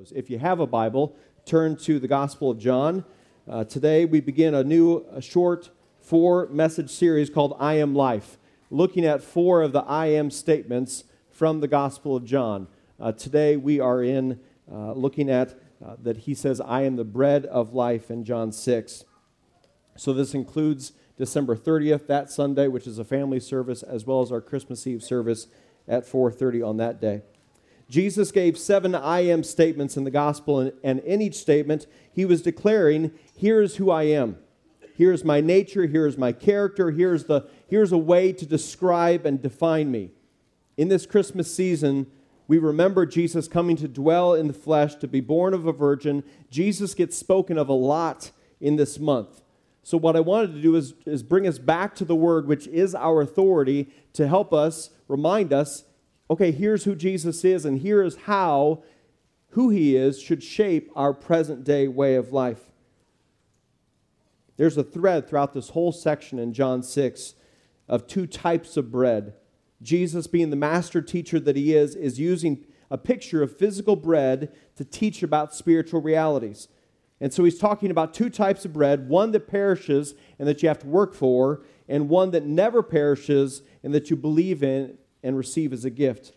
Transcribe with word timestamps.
those. 0.00 0.12
If 0.12 0.30
you 0.30 0.38
have 0.38 0.60
a 0.60 0.66
Bible, 0.66 1.14
turn 1.44 1.76
to 1.76 1.98
the 1.98 2.08
Gospel 2.08 2.50
of 2.50 2.58
John. 2.58 3.04
Uh, 3.46 3.64
today 3.64 4.06
we 4.06 4.20
begin 4.20 4.54
a 4.54 4.64
new 4.64 5.04
a 5.12 5.20
short 5.20 5.68
four 6.00 6.48
message 6.48 6.90
series 6.90 7.28
called 7.28 7.54
I 7.60 7.74
Am 7.74 7.94
Life, 7.94 8.38
looking 8.70 9.04
at 9.04 9.22
four 9.22 9.60
of 9.60 9.72
the 9.72 9.80
I 9.80 10.06
Am 10.06 10.30
statements 10.30 11.04
from 11.28 11.60
the 11.60 11.68
Gospel 11.68 12.16
of 12.16 12.24
John. 12.24 12.66
Uh, 12.98 13.12
today 13.12 13.58
we 13.58 13.78
are 13.78 14.02
in 14.02 14.40
uh, 14.72 14.92
looking 14.92 15.28
at 15.28 15.60
uh, 15.84 15.96
that 16.02 16.18
he 16.18 16.34
says, 16.34 16.62
I 16.62 16.82
am 16.82 16.96
the 16.96 17.04
bread 17.04 17.44
of 17.44 17.74
life 17.74 18.10
in 18.10 18.24
John 18.24 18.52
6. 18.52 19.04
So 19.96 20.14
this 20.14 20.32
includes 20.32 20.92
December 21.18 21.56
30th, 21.56 22.06
that 22.06 22.30
Sunday, 22.30 22.68
which 22.68 22.86
is 22.86 22.98
a 22.98 23.04
family 23.04 23.40
service, 23.40 23.82
as 23.82 24.06
well 24.06 24.22
as 24.22 24.32
our 24.32 24.40
Christmas 24.40 24.86
Eve 24.86 25.02
service 25.02 25.46
at 25.86 26.06
4:30 26.06 26.62
on 26.62 26.78
that 26.78 27.02
day. 27.02 27.20
Jesus 27.90 28.30
gave 28.30 28.56
seven 28.56 28.94
I 28.94 29.20
am 29.20 29.42
statements 29.42 29.96
in 29.96 30.04
the 30.04 30.10
gospel, 30.12 30.60
and, 30.60 30.72
and 30.84 31.00
in 31.00 31.20
each 31.20 31.34
statement, 31.34 31.86
he 32.12 32.24
was 32.24 32.40
declaring, 32.40 33.10
Here's 33.36 33.76
who 33.76 33.90
I 33.90 34.04
am. 34.04 34.36
Here's 34.94 35.24
my 35.24 35.40
nature. 35.40 35.86
Here's 35.86 36.16
my 36.16 36.30
character. 36.30 36.92
Here's, 36.92 37.24
the, 37.24 37.48
here's 37.66 37.90
a 37.90 37.98
way 37.98 38.32
to 38.32 38.46
describe 38.46 39.26
and 39.26 39.42
define 39.42 39.90
me. 39.90 40.10
In 40.76 40.88
this 40.88 41.04
Christmas 41.04 41.52
season, 41.52 42.06
we 42.46 42.58
remember 42.58 43.06
Jesus 43.06 43.48
coming 43.48 43.76
to 43.76 43.88
dwell 43.88 44.34
in 44.34 44.46
the 44.46 44.52
flesh, 44.52 44.94
to 44.96 45.08
be 45.08 45.20
born 45.20 45.52
of 45.52 45.66
a 45.66 45.72
virgin. 45.72 46.22
Jesus 46.50 46.94
gets 46.94 47.16
spoken 47.16 47.58
of 47.58 47.68
a 47.68 47.74
lot 47.74 48.30
in 48.60 48.76
this 48.76 48.98
month. 49.00 49.42
So, 49.82 49.96
what 49.96 50.14
I 50.14 50.20
wanted 50.20 50.54
to 50.54 50.60
do 50.60 50.76
is, 50.76 50.94
is 51.06 51.22
bring 51.22 51.46
us 51.46 51.58
back 51.58 51.94
to 51.96 52.04
the 52.04 52.14
Word, 52.14 52.46
which 52.46 52.68
is 52.68 52.94
our 52.94 53.20
authority, 53.20 53.88
to 54.12 54.28
help 54.28 54.52
us, 54.52 54.90
remind 55.08 55.52
us 55.52 55.84
okay, 56.30 56.52
here's 56.52 56.84
who 56.84 56.94
Jesus 56.94 57.44
is, 57.44 57.64
and 57.64 57.80
here 57.80 58.02
is 58.02 58.16
how 58.16 58.84
who 59.50 59.68
he 59.68 59.96
is 59.96 60.22
should 60.22 60.42
shape 60.42 60.88
our 60.94 61.12
present 61.12 61.64
day 61.64 61.88
way 61.88 62.14
of 62.14 62.32
life. 62.32 62.70
There's 64.56 64.76
a 64.76 64.84
thread 64.84 65.28
throughout 65.28 65.52
this 65.52 65.70
whole 65.70 65.90
section 65.90 66.38
in 66.38 66.52
John 66.52 66.84
6 66.84 67.34
of 67.88 68.06
two 68.06 68.26
types 68.26 68.76
of 68.76 68.92
bread. 68.92 69.34
Jesus, 69.82 70.28
being 70.28 70.50
the 70.50 70.56
master 70.56 71.02
teacher 71.02 71.40
that 71.40 71.56
he 71.56 71.74
is, 71.74 71.96
is 71.96 72.20
using 72.20 72.64
a 72.90 72.98
picture 72.98 73.42
of 73.42 73.56
physical 73.56 73.96
bread 73.96 74.52
to 74.76 74.84
teach 74.84 75.22
about 75.22 75.54
spiritual 75.54 76.00
realities. 76.00 76.68
And 77.20 77.32
so 77.32 77.44
he's 77.44 77.58
talking 77.58 77.90
about 77.90 78.14
two 78.14 78.30
types 78.30 78.64
of 78.64 78.72
bread 78.72 79.08
one 79.08 79.32
that 79.32 79.48
perishes 79.48 80.14
and 80.38 80.46
that 80.46 80.62
you 80.62 80.68
have 80.68 80.78
to 80.80 80.86
work 80.86 81.14
for, 81.14 81.62
and 81.88 82.08
one 82.08 82.30
that 82.30 82.46
never 82.46 82.82
perishes 82.82 83.62
and 83.82 83.92
that 83.94 84.10
you 84.10 84.16
believe 84.16 84.62
in 84.62 84.96
and 85.22 85.36
receive 85.36 85.72
as 85.72 85.84
a 85.84 85.90
gift. 85.90 86.32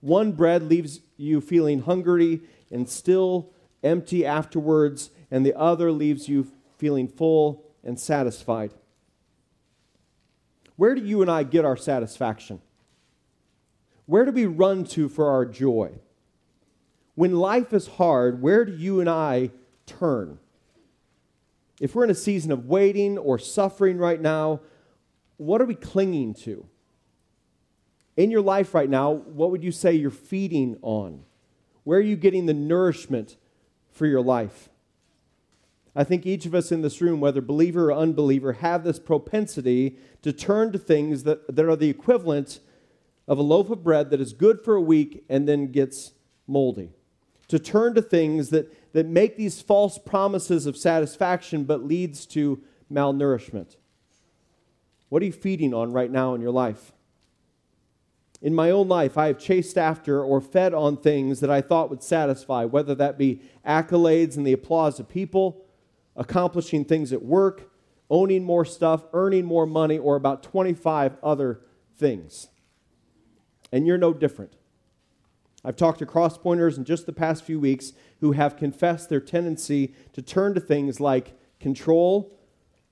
One 0.00 0.32
bread 0.32 0.62
leaves 0.62 1.00
you 1.16 1.40
feeling 1.40 1.80
hungry 1.80 2.42
and 2.70 2.88
still 2.88 3.52
empty 3.82 4.26
afterwards, 4.26 5.10
and 5.30 5.44
the 5.44 5.56
other 5.56 5.92
leaves 5.92 6.28
you 6.28 6.46
feeling 6.78 7.08
full 7.08 7.64
and 7.82 7.98
satisfied. 7.98 8.72
Where 10.76 10.94
do 10.94 11.02
you 11.02 11.22
and 11.22 11.30
I 11.30 11.42
get 11.42 11.64
our 11.64 11.76
satisfaction? 11.76 12.60
Where 14.04 14.24
do 14.24 14.32
we 14.32 14.46
run 14.46 14.84
to 14.84 15.08
for 15.08 15.30
our 15.30 15.44
joy? 15.44 15.98
When 17.14 17.36
life 17.36 17.72
is 17.72 17.86
hard, 17.86 18.42
where 18.42 18.64
do 18.64 18.72
you 18.72 19.00
and 19.00 19.08
I 19.08 19.50
turn? 19.86 20.38
If 21.80 21.94
we're 21.94 22.04
in 22.04 22.10
a 22.10 22.14
season 22.14 22.52
of 22.52 22.66
waiting 22.66 23.18
or 23.18 23.38
suffering 23.38 23.98
right 23.98 24.20
now, 24.20 24.60
what 25.38 25.60
are 25.60 25.66
we 25.66 25.74
clinging 25.74 26.34
to? 26.34 26.66
In 28.16 28.30
your 28.30 28.40
life 28.40 28.74
right 28.74 28.88
now, 28.88 29.12
what 29.12 29.50
would 29.50 29.62
you 29.62 29.72
say 29.72 29.92
you're 29.92 30.10
feeding 30.10 30.78
on? 30.82 31.22
Where 31.84 31.98
are 31.98 32.02
you 32.02 32.16
getting 32.16 32.46
the 32.46 32.54
nourishment 32.54 33.36
for 33.92 34.06
your 34.06 34.22
life? 34.22 34.70
I 35.94 36.04
think 36.04 36.26
each 36.26 36.44
of 36.44 36.54
us 36.54 36.72
in 36.72 36.82
this 36.82 37.00
room, 37.00 37.20
whether 37.20 37.40
believer 37.40 37.90
or 37.90 37.94
unbeliever, 37.94 38.54
have 38.54 38.84
this 38.84 38.98
propensity 38.98 39.96
to 40.22 40.32
turn 40.32 40.72
to 40.72 40.78
things 40.78 41.22
that, 41.22 41.54
that 41.54 41.64
are 41.64 41.76
the 41.76 41.88
equivalent 41.88 42.60
of 43.28 43.38
a 43.38 43.42
loaf 43.42 43.70
of 43.70 43.82
bread 43.82 44.10
that 44.10 44.20
is 44.20 44.32
good 44.32 44.60
for 44.60 44.74
a 44.74 44.80
week 44.80 45.24
and 45.28 45.48
then 45.48 45.72
gets 45.72 46.12
moldy. 46.46 46.90
To 47.48 47.58
turn 47.58 47.94
to 47.94 48.02
things 48.02 48.50
that, 48.50 48.92
that 48.92 49.06
make 49.06 49.36
these 49.36 49.62
false 49.62 49.98
promises 49.98 50.66
of 50.66 50.76
satisfaction 50.76 51.64
but 51.64 51.84
leads 51.84 52.26
to 52.26 52.62
malnourishment. 52.92 53.76
What 55.08 55.22
are 55.22 55.26
you 55.26 55.32
feeding 55.32 55.72
on 55.72 55.92
right 55.92 56.10
now 56.10 56.34
in 56.34 56.40
your 56.40 56.50
life? 56.50 56.92
In 58.42 58.54
my 58.54 58.70
own 58.70 58.86
life, 58.88 59.16
I 59.16 59.28
have 59.28 59.38
chased 59.38 59.78
after 59.78 60.22
or 60.22 60.40
fed 60.40 60.74
on 60.74 60.98
things 60.98 61.40
that 61.40 61.50
I 61.50 61.60
thought 61.62 61.88
would 61.90 62.02
satisfy, 62.02 62.64
whether 62.64 62.94
that 62.94 63.16
be 63.16 63.40
accolades 63.66 64.36
and 64.36 64.46
the 64.46 64.52
applause 64.52 65.00
of 65.00 65.08
people, 65.08 65.64
accomplishing 66.14 66.84
things 66.84 67.12
at 67.12 67.22
work, 67.22 67.70
owning 68.10 68.44
more 68.44 68.64
stuff, 68.64 69.04
earning 69.12 69.46
more 69.46 69.66
money, 69.66 69.98
or 69.98 70.16
about 70.16 70.42
25 70.42 71.16
other 71.22 71.60
things. 71.96 72.48
And 73.72 73.86
you're 73.86 73.98
no 73.98 74.12
different. 74.12 74.56
I've 75.64 75.76
talked 75.76 75.98
to 75.98 76.06
cross 76.06 76.38
pointers 76.38 76.78
in 76.78 76.84
just 76.84 77.06
the 77.06 77.12
past 77.12 77.42
few 77.42 77.58
weeks 77.58 77.92
who 78.20 78.32
have 78.32 78.56
confessed 78.56 79.08
their 79.08 79.20
tendency 79.20 79.94
to 80.12 80.22
turn 80.22 80.54
to 80.54 80.60
things 80.60 81.00
like 81.00 81.36
control, 81.58 82.38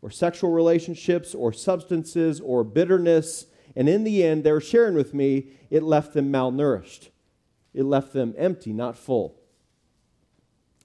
or 0.03 0.11
sexual 0.11 0.51
relationships, 0.51 1.35
or 1.35 1.53
substances, 1.53 2.41
or 2.41 2.65
bitterness 2.65 3.47
and 3.77 3.89
in 3.89 4.05
the 4.05 4.23
end, 4.23 4.45
they 4.45 4.53
were 4.53 4.61
sharing 4.61 4.95
with 4.95 5.15
me, 5.15 5.49
it 5.71 5.83
left 5.83 6.15
them 6.15 6.33
malnourished. 6.33 7.09
It 7.73 7.85
left 7.85 8.13
them 8.13 8.35
empty, 8.39 8.73
not 8.73 8.97
full. 8.97 9.41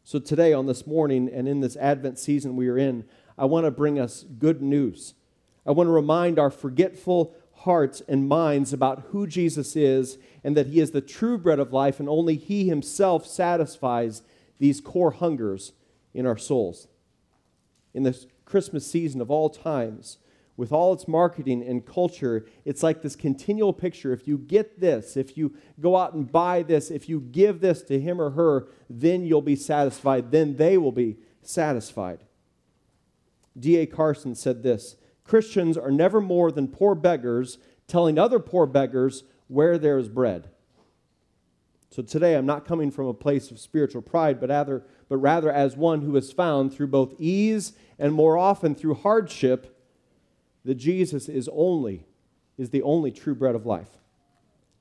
So 0.04 0.18
today, 0.18 0.54
on 0.54 0.66
this 0.66 0.88
morning, 0.88 1.30
and 1.32 1.48
in 1.48 1.60
this 1.60 1.78
Advent 1.78 2.18
season 2.18 2.56
we 2.56 2.68
are 2.68 2.80
in, 2.80 3.06
I 3.38 3.46
want 3.46 3.66
to 3.66 3.72
bring 3.72 4.00
us 4.00 4.24
good 4.24 4.62
news. 4.62 5.14
I 5.68 5.72
want 5.72 5.88
to 5.88 5.92
remind 5.92 6.40
our 6.40 6.50
forgetful 6.50 7.36
hearts 7.58 8.02
and 8.08 8.28
minds 8.28 8.74
about 8.74 9.08
who 9.10 9.28
Jesus 9.28 9.76
is 9.76 10.18
and 10.44 10.58
that 10.58 10.68
he 10.68 10.80
is 10.80 10.92
the 10.92 11.02
true 11.02 11.38
bread 11.38 11.60
of 11.60 11.74
life, 11.74 12.00
and 12.00 12.10
only 12.10 12.38
he 12.38 12.68
himself 12.68 13.28
satisfies 13.28 14.24
these 14.58 14.82
core 14.82 15.12
hungers 15.12 15.74
in 16.14 16.26
our 16.26 16.38
souls. 16.38 16.88
In 17.94 18.04
this 18.04 18.26
Christmas 18.46 18.90
season 18.90 19.22
of 19.22 19.30
all 19.30 19.50
times, 19.50 20.18
with 20.60 20.74
all 20.74 20.92
its 20.92 21.08
marketing 21.08 21.66
and 21.66 21.86
culture, 21.86 22.46
it's 22.66 22.84
like 22.84 23.02
this 23.02 23.16
continual 23.16 23.72
picture. 23.72 24.12
If 24.12 24.28
you 24.28 24.38
get 24.38 24.82
this, 24.82 25.16
if 25.16 25.38
you 25.38 25.56
go 25.80 25.96
out 25.96 26.14
and 26.14 26.30
buy 26.30 26.64
this, 26.64 26.92
if 26.92 27.08
you 27.08 27.22
give 27.22 27.62
this 27.62 27.82
to 27.84 27.98
him 27.98 28.20
or 28.20 28.32
her, 28.32 28.68
then 28.90 29.24
you'll 29.24 29.42
be 29.42 29.56
satisfied. 29.56 30.32
Then 30.32 30.58
they 30.58 30.78
will 30.78 30.92
be 30.92 31.16
satisfied. 31.42 32.26
D.A. 33.58 33.86
Carson 33.86 34.36
said 34.36 34.62
this 34.62 34.98
Christians 35.24 35.78
are 35.78 35.92
never 35.92 36.20
more 36.20 36.52
than 36.52 36.68
poor 36.68 36.94
beggars 36.94 37.58
telling 37.88 38.20
other 38.20 38.40
poor 38.40 38.66
beggars 38.66 39.24
where 39.48 39.78
there 39.78 39.98
is 39.98 40.10
bread. 40.10 40.50
So 41.90 42.04
today 42.04 42.36
I'm 42.36 42.46
not 42.46 42.68
coming 42.68 42.92
from 42.92 43.08
a 43.08 43.14
place 43.14 43.50
of 43.50 43.60
spiritual 43.60 44.02
pride, 44.02 44.42
but 44.42 44.50
rather, 44.50 44.84
but 45.08 45.18
rather 45.18 45.50
as 45.50 45.78
one 45.78 46.02
who 46.02 46.16
has 46.16 46.34
found 46.34 46.74
through 46.74 46.88
both 46.88 47.16
ease 47.18 47.72
and 47.98 48.12
more 48.12 48.38
often 48.38 48.76
through 48.76 48.96
hardship 48.96 49.78
that 50.66 50.76
Jesus 50.76 51.30
is 51.30 51.50
only 51.52 52.06
is 52.58 52.72
the 52.72 52.82
only 52.82 53.12
true 53.12 53.34
bread 53.34 53.56
of 53.56 53.66
life. 53.66 53.88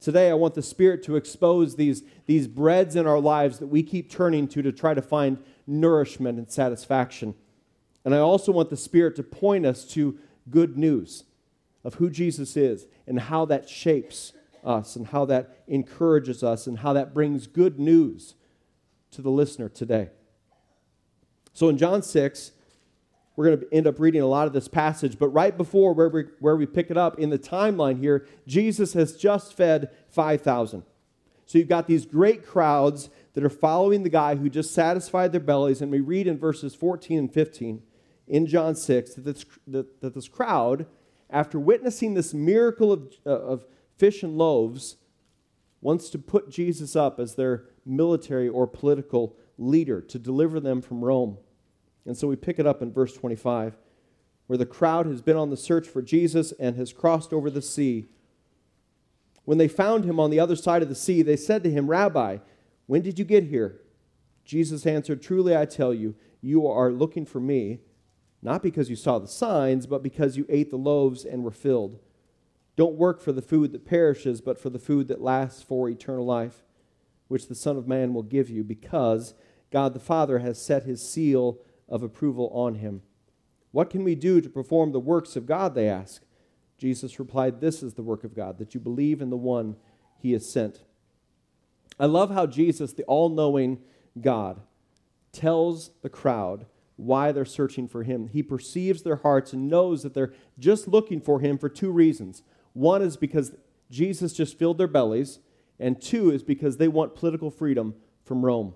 Today 0.00 0.30
I 0.30 0.34
want 0.34 0.54
the 0.54 0.62
Spirit 0.62 1.02
to 1.04 1.16
expose 1.16 1.76
these, 1.76 2.02
these 2.26 2.46
breads 2.46 2.96
in 2.96 3.06
our 3.06 3.20
lives 3.20 3.58
that 3.58 3.68
we 3.68 3.82
keep 3.82 4.10
turning 4.10 4.48
to 4.48 4.62
to 4.62 4.72
try 4.72 4.94
to 4.94 5.02
find 5.02 5.38
nourishment 5.66 6.38
and 6.38 6.50
satisfaction. 6.50 7.34
And 8.04 8.14
I 8.14 8.18
also 8.18 8.52
want 8.52 8.70
the 8.70 8.76
Spirit 8.76 9.16
to 9.16 9.22
point 9.22 9.64
us 9.64 9.84
to 9.92 10.18
good 10.50 10.76
news 10.76 11.24
of 11.84 11.94
who 11.94 12.10
Jesus 12.10 12.56
is 12.56 12.86
and 13.06 13.20
how 13.20 13.44
that 13.46 13.68
shapes 13.68 14.32
us 14.64 14.96
and 14.96 15.06
how 15.06 15.24
that 15.26 15.62
encourages 15.66 16.42
us 16.42 16.66
and 16.66 16.78
how 16.78 16.92
that 16.92 17.14
brings 17.14 17.46
good 17.46 17.78
news 17.78 18.34
to 19.12 19.22
the 19.22 19.30
listener 19.30 19.68
today. 19.68 20.10
So 21.52 21.68
in 21.68 21.78
John 21.78 22.02
6, 22.02 22.52
we're 23.38 23.44
going 23.44 23.60
to 23.60 23.72
end 23.72 23.86
up 23.86 24.00
reading 24.00 24.20
a 24.20 24.26
lot 24.26 24.48
of 24.48 24.52
this 24.52 24.66
passage, 24.66 25.16
but 25.16 25.28
right 25.28 25.56
before 25.56 25.92
where 25.92 26.08
we, 26.08 26.24
where 26.40 26.56
we 26.56 26.66
pick 26.66 26.90
it 26.90 26.96
up 26.96 27.20
in 27.20 27.30
the 27.30 27.38
timeline 27.38 28.00
here, 28.00 28.26
Jesus 28.48 28.94
has 28.94 29.16
just 29.16 29.54
fed 29.54 29.90
5,000. 30.08 30.82
So 31.46 31.56
you've 31.56 31.68
got 31.68 31.86
these 31.86 32.04
great 32.04 32.44
crowds 32.44 33.10
that 33.34 33.44
are 33.44 33.48
following 33.48 34.02
the 34.02 34.08
guy 34.08 34.34
who 34.34 34.50
just 34.50 34.74
satisfied 34.74 35.30
their 35.30 35.40
bellies, 35.40 35.80
and 35.80 35.92
we 35.92 36.00
read 36.00 36.26
in 36.26 36.36
verses 36.36 36.74
14 36.74 37.16
and 37.16 37.32
15 37.32 37.80
in 38.26 38.46
John 38.48 38.74
6 38.74 39.14
that 39.14 39.24
this, 39.24 39.44
that, 39.68 40.00
that 40.00 40.14
this 40.16 40.26
crowd, 40.26 40.86
after 41.30 41.60
witnessing 41.60 42.14
this 42.14 42.34
miracle 42.34 42.90
of, 42.90 43.12
uh, 43.24 43.30
of 43.30 43.66
fish 43.96 44.24
and 44.24 44.36
loaves, 44.36 44.96
wants 45.80 46.10
to 46.10 46.18
put 46.18 46.50
Jesus 46.50 46.96
up 46.96 47.20
as 47.20 47.36
their 47.36 47.66
military 47.86 48.48
or 48.48 48.66
political 48.66 49.36
leader 49.56 50.00
to 50.00 50.18
deliver 50.18 50.58
them 50.58 50.82
from 50.82 51.04
Rome. 51.04 51.38
And 52.08 52.16
so 52.16 52.26
we 52.26 52.36
pick 52.36 52.58
it 52.58 52.66
up 52.66 52.80
in 52.80 52.90
verse 52.90 53.12
25, 53.12 53.76
where 54.46 54.56
the 54.56 54.64
crowd 54.64 55.04
has 55.04 55.20
been 55.20 55.36
on 55.36 55.50
the 55.50 55.58
search 55.58 55.86
for 55.86 56.00
Jesus 56.00 56.52
and 56.58 56.74
has 56.76 56.90
crossed 56.90 57.34
over 57.34 57.50
the 57.50 57.60
sea. 57.60 58.06
When 59.44 59.58
they 59.58 59.68
found 59.68 60.06
him 60.06 60.18
on 60.18 60.30
the 60.30 60.40
other 60.40 60.56
side 60.56 60.82
of 60.82 60.88
the 60.88 60.94
sea, 60.94 61.20
they 61.20 61.36
said 61.36 61.62
to 61.64 61.70
him, 61.70 61.90
Rabbi, 61.90 62.38
when 62.86 63.02
did 63.02 63.18
you 63.18 63.26
get 63.26 63.44
here? 63.44 63.82
Jesus 64.46 64.86
answered, 64.86 65.20
Truly 65.20 65.54
I 65.54 65.66
tell 65.66 65.92
you, 65.92 66.14
you 66.40 66.66
are 66.66 66.90
looking 66.90 67.26
for 67.26 67.40
me, 67.40 67.80
not 68.40 68.62
because 68.62 68.88
you 68.88 68.96
saw 68.96 69.18
the 69.18 69.28
signs, 69.28 69.86
but 69.86 70.02
because 70.02 70.38
you 70.38 70.46
ate 70.48 70.70
the 70.70 70.76
loaves 70.76 71.26
and 71.26 71.44
were 71.44 71.50
filled. 71.50 71.98
Don't 72.74 72.96
work 72.96 73.20
for 73.20 73.32
the 73.32 73.42
food 73.42 73.72
that 73.72 73.84
perishes, 73.84 74.40
but 74.40 74.58
for 74.58 74.70
the 74.70 74.78
food 74.78 75.08
that 75.08 75.20
lasts 75.20 75.62
for 75.62 75.90
eternal 75.90 76.24
life, 76.24 76.64
which 77.26 77.48
the 77.48 77.54
Son 77.54 77.76
of 77.76 77.86
Man 77.86 78.14
will 78.14 78.22
give 78.22 78.48
you, 78.48 78.64
because 78.64 79.34
God 79.70 79.92
the 79.92 80.00
Father 80.00 80.38
has 80.38 80.58
set 80.58 80.84
his 80.84 81.06
seal 81.06 81.58
of 81.88 82.02
approval 82.02 82.50
on 82.52 82.76
him. 82.76 83.02
What 83.70 83.90
can 83.90 84.04
we 84.04 84.14
do 84.14 84.40
to 84.40 84.48
perform 84.48 84.92
the 84.92 85.00
works 85.00 85.36
of 85.36 85.46
God? 85.46 85.74
They 85.74 85.88
ask. 85.88 86.22
Jesus 86.78 87.18
replied, 87.18 87.60
This 87.60 87.82
is 87.82 87.94
the 87.94 88.02
work 88.02 88.24
of 88.24 88.34
God, 88.34 88.58
that 88.58 88.74
you 88.74 88.80
believe 88.80 89.20
in 89.20 89.30
the 89.30 89.36
one 89.36 89.76
he 90.18 90.32
has 90.32 90.50
sent. 90.50 90.84
I 91.98 92.06
love 92.06 92.30
how 92.30 92.46
Jesus, 92.46 92.92
the 92.92 93.04
all 93.04 93.28
knowing 93.28 93.78
God, 94.20 94.60
tells 95.32 95.90
the 96.02 96.08
crowd 96.08 96.66
why 96.96 97.32
they're 97.32 97.44
searching 97.44 97.88
for 97.88 98.02
him. 98.02 98.28
He 98.28 98.42
perceives 98.42 99.02
their 99.02 99.16
hearts 99.16 99.52
and 99.52 99.68
knows 99.68 100.02
that 100.02 100.14
they're 100.14 100.32
just 100.58 100.88
looking 100.88 101.20
for 101.20 101.40
him 101.40 101.58
for 101.58 101.68
two 101.68 101.90
reasons. 101.90 102.42
One 102.72 103.02
is 103.02 103.16
because 103.16 103.54
Jesus 103.90 104.32
just 104.32 104.58
filled 104.58 104.78
their 104.78 104.88
bellies, 104.88 105.40
and 105.78 106.00
two 106.00 106.30
is 106.30 106.42
because 106.42 106.76
they 106.76 106.88
want 106.88 107.14
political 107.14 107.50
freedom 107.50 107.94
from 108.24 108.44
Rome. 108.44 108.74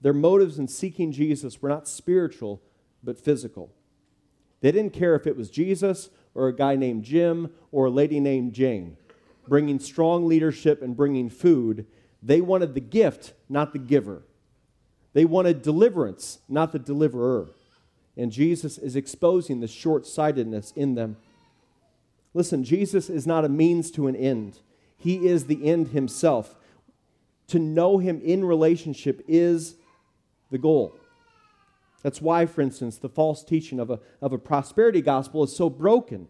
Their 0.00 0.14
motives 0.14 0.58
in 0.58 0.68
seeking 0.68 1.12
Jesus 1.12 1.60
were 1.60 1.68
not 1.68 1.88
spiritual, 1.88 2.62
but 3.02 3.18
physical. 3.18 3.70
They 4.60 4.72
didn't 4.72 4.92
care 4.92 5.14
if 5.14 5.26
it 5.26 5.36
was 5.36 5.50
Jesus 5.50 6.10
or 6.34 6.48
a 6.48 6.56
guy 6.56 6.76
named 6.76 7.04
Jim 7.04 7.50
or 7.72 7.86
a 7.86 7.90
lady 7.90 8.20
named 8.20 8.52
Jane 8.52 8.96
bringing 9.50 9.80
strong 9.80 10.26
leadership 10.26 10.80
and 10.80 10.96
bringing 10.96 11.28
food. 11.28 11.84
They 12.22 12.40
wanted 12.40 12.72
the 12.72 12.80
gift, 12.80 13.34
not 13.48 13.72
the 13.72 13.78
giver. 13.78 14.22
They 15.12 15.24
wanted 15.24 15.60
deliverance, 15.60 16.38
not 16.48 16.72
the 16.72 16.78
deliverer. 16.78 17.48
And 18.16 18.30
Jesus 18.30 18.78
is 18.78 18.94
exposing 18.94 19.58
the 19.58 19.66
short 19.66 20.06
sightedness 20.06 20.72
in 20.76 20.94
them. 20.94 21.16
Listen, 22.32 22.62
Jesus 22.62 23.10
is 23.10 23.26
not 23.26 23.44
a 23.44 23.48
means 23.48 23.90
to 23.92 24.06
an 24.06 24.14
end, 24.14 24.60
He 24.96 25.26
is 25.26 25.46
the 25.46 25.68
end 25.68 25.88
Himself. 25.88 26.56
To 27.48 27.58
know 27.58 27.98
Him 27.98 28.20
in 28.22 28.44
relationship 28.44 29.24
is 29.26 29.74
the 30.50 30.58
goal. 30.58 30.96
That's 32.02 32.20
why, 32.20 32.46
for 32.46 32.62
instance, 32.62 32.96
the 32.96 33.08
false 33.08 33.44
teaching 33.44 33.78
of 33.78 33.90
a, 33.90 34.00
of 34.22 34.32
a 34.32 34.38
prosperity 34.38 35.02
gospel 35.02 35.42
is 35.42 35.54
so 35.54 35.68
broken 35.68 36.28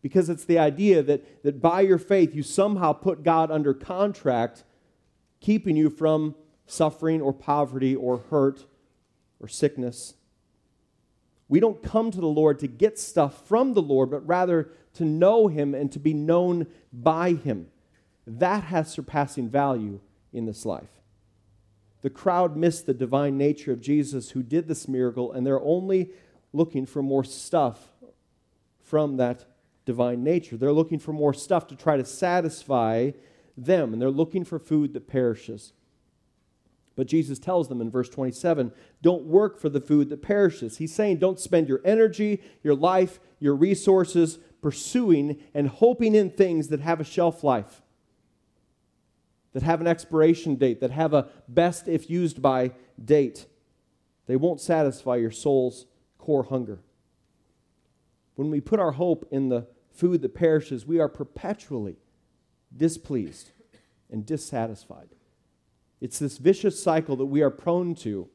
because 0.00 0.28
it's 0.28 0.44
the 0.44 0.58
idea 0.58 1.02
that, 1.02 1.42
that 1.42 1.60
by 1.60 1.80
your 1.80 1.98
faith 1.98 2.34
you 2.34 2.42
somehow 2.42 2.92
put 2.92 3.24
God 3.24 3.50
under 3.50 3.74
contract, 3.74 4.64
keeping 5.40 5.76
you 5.76 5.90
from 5.90 6.34
suffering 6.66 7.20
or 7.20 7.32
poverty 7.32 7.96
or 7.96 8.18
hurt 8.30 8.66
or 9.40 9.48
sickness. 9.48 10.14
We 11.48 11.60
don't 11.60 11.82
come 11.82 12.10
to 12.10 12.20
the 12.20 12.26
Lord 12.26 12.58
to 12.60 12.68
get 12.68 12.98
stuff 12.98 13.46
from 13.46 13.74
the 13.74 13.82
Lord, 13.82 14.10
but 14.10 14.26
rather 14.26 14.70
to 14.94 15.04
know 15.04 15.48
Him 15.48 15.74
and 15.74 15.90
to 15.92 15.98
be 15.98 16.12
known 16.12 16.66
by 16.92 17.32
Him. 17.32 17.68
That 18.26 18.64
has 18.64 18.90
surpassing 18.90 19.48
value 19.48 20.00
in 20.32 20.44
this 20.44 20.66
life. 20.66 20.97
The 22.02 22.10
crowd 22.10 22.56
missed 22.56 22.86
the 22.86 22.94
divine 22.94 23.36
nature 23.36 23.72
of 23.72 23.80
Jesus 23.80 24.30
who 24.30 24.42
did 24.42 24.68
this 24.68 24.86
miracle, 24.86 25.32
and 25.32 25.46
they're 25.46 25.60
only 25.60 26.10
looking 26.52 26.86
for 26.86 27.02
more 27.02 27.24
stuff 27.24 27.88
from 28.80 29.16
that 29.16 29.44
divine 29.84 30.22
nature. 30.22 30.56
They're 30.56 30.72
looking 30.72 30.98
for 30.98 31.12
more 31.12 31.34
stuff 31.34 31.66
to 31.68 31.76
try 31.76 31.96
to 31.96 32.04
satisfy 32.04 33.12
them, 33.56 33.92
and 33.92 34.00
they're 34.00 34.10
looking 34.10 34.44
for 34.44 34.58
food 34.58 34.92
that 34.94 35.08
perishes. 35.08 35.72
But 36.94 37.06
Jesus 37.06 37.38
tells 37.38 37.68
them 37.68 37.80
in 37.80 37.90
verse 37.90 38.08
27 38.08 38.72
don't 39.02 39.22
work 39.22 39.60
for 39.60 39.68
the 39.68 39.80
food 39.80 40.08
that 40.08 40.20
perishes. 40.20 40.78
He's 40.78 40.92
saying 40.92 41.18
don't 41.18 41.38
spend 41.38 41.68
your 41.68 41.80
energy, 41.84 42.42
your 42.62 42.74
life, 42.74 43.20
your 43.38 43.54
resources 43.54 44.38
pursuing 44.60 45.40
and 45.54 45.68
hoping 45.68 46.14
in 46.16 46.30
things 46.30 46.68
that 46.68 46.80
have 46.80 47.00
a 47.00 47.04
shelf 47.04 47.44
life, 47.44 47.82
that 49.58 49.64
have 49.64 49.80
an 49.80 49.88
expiration 49.88 50.54
date, 50.54 50.78
that 50.78 50.92
have 50.92 51.12
a 51.12 51.26
best 51.48 51.88
if 51.88 52.08
used 52.08 52.40
by 52.40 52.70
date. 53.04 53.46
They 54.28 54.36
won't 54.36 54.60
satisfy 54.60 55.16
your 55.16 55.32
soul's 55.32 55.86
core 56.16 56.44
hunger. 56.44 56.78
When 58.36 58.52
we 58.52 58.60
put 58.60 58.78
our 58.78 58.92
hope 58.92 59.26
in 59.32 59.48
the 59.48 59.66
food 59.90 60.22
that 60.22 60.36
perishes, 60.36 60.86
we 60.86 61.00
are 61.00 61.08
perpetually 61.08 61.96
displeased 62.76 63.50
and 64.08 64.24
dissatisfied. 64.24 65.08
It's 66.00 66.20
this 66.20 66.38
vicious 66.38 66.80
cycle 66.80 67.16
that 67.16 67.26
we 67.26 67.42
are 67.42 67.50
prone 67.50 67.96
to. 67.96 68.28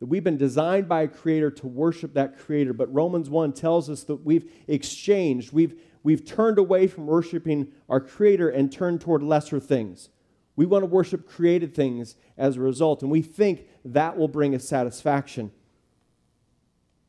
That 0.00 0.06
we've 0.06 0.22
been 0.22 0.36
designed 0.36 0.90
by 0.90 1.04
a 1.04 1.08
creator 1.08 1.50
to 1.52 1.66
worship 1.66 2.12
that 2.12 2.38
creator, 2.38 2.74
but 2.74 2.92
Romans 2.92 3.30
1 3.30 3.54
tells 3.54 3.88
us 3.88 4.02
that 4.02 4.26
we've 4.26 4.52
exchanged, 4.68 5.54
we've, 5.54 5.80
we've 6.06 6.24
turned 6.24 6.56
away 6.56 6.86
from 6.86 7.04
worshiping 7.04 7.66
our 7.88 7.98
creator 7.98 8.48
and 8.48 8.70
turned 8.70 9.00
toward 9.00 9.24
lesser 9.24 9.58
things. 9.58 10.08
We 10.54 10.64
want 10.64 10.82
to 10.82 10.86
worship 10.86 11.28
created 11.28 11.74
things 11.74 12.14
as 12.38 12.56
a 12.56 12.60
result, 12.60 13.02
and 13.02 13.10
we 13.10 13.22
think 13.22 13.66
that 13.84 14.16
will 14.16 14.28
bring 14.28 14.54
us 14.54 14.62
satisfaction. 14.62 15.50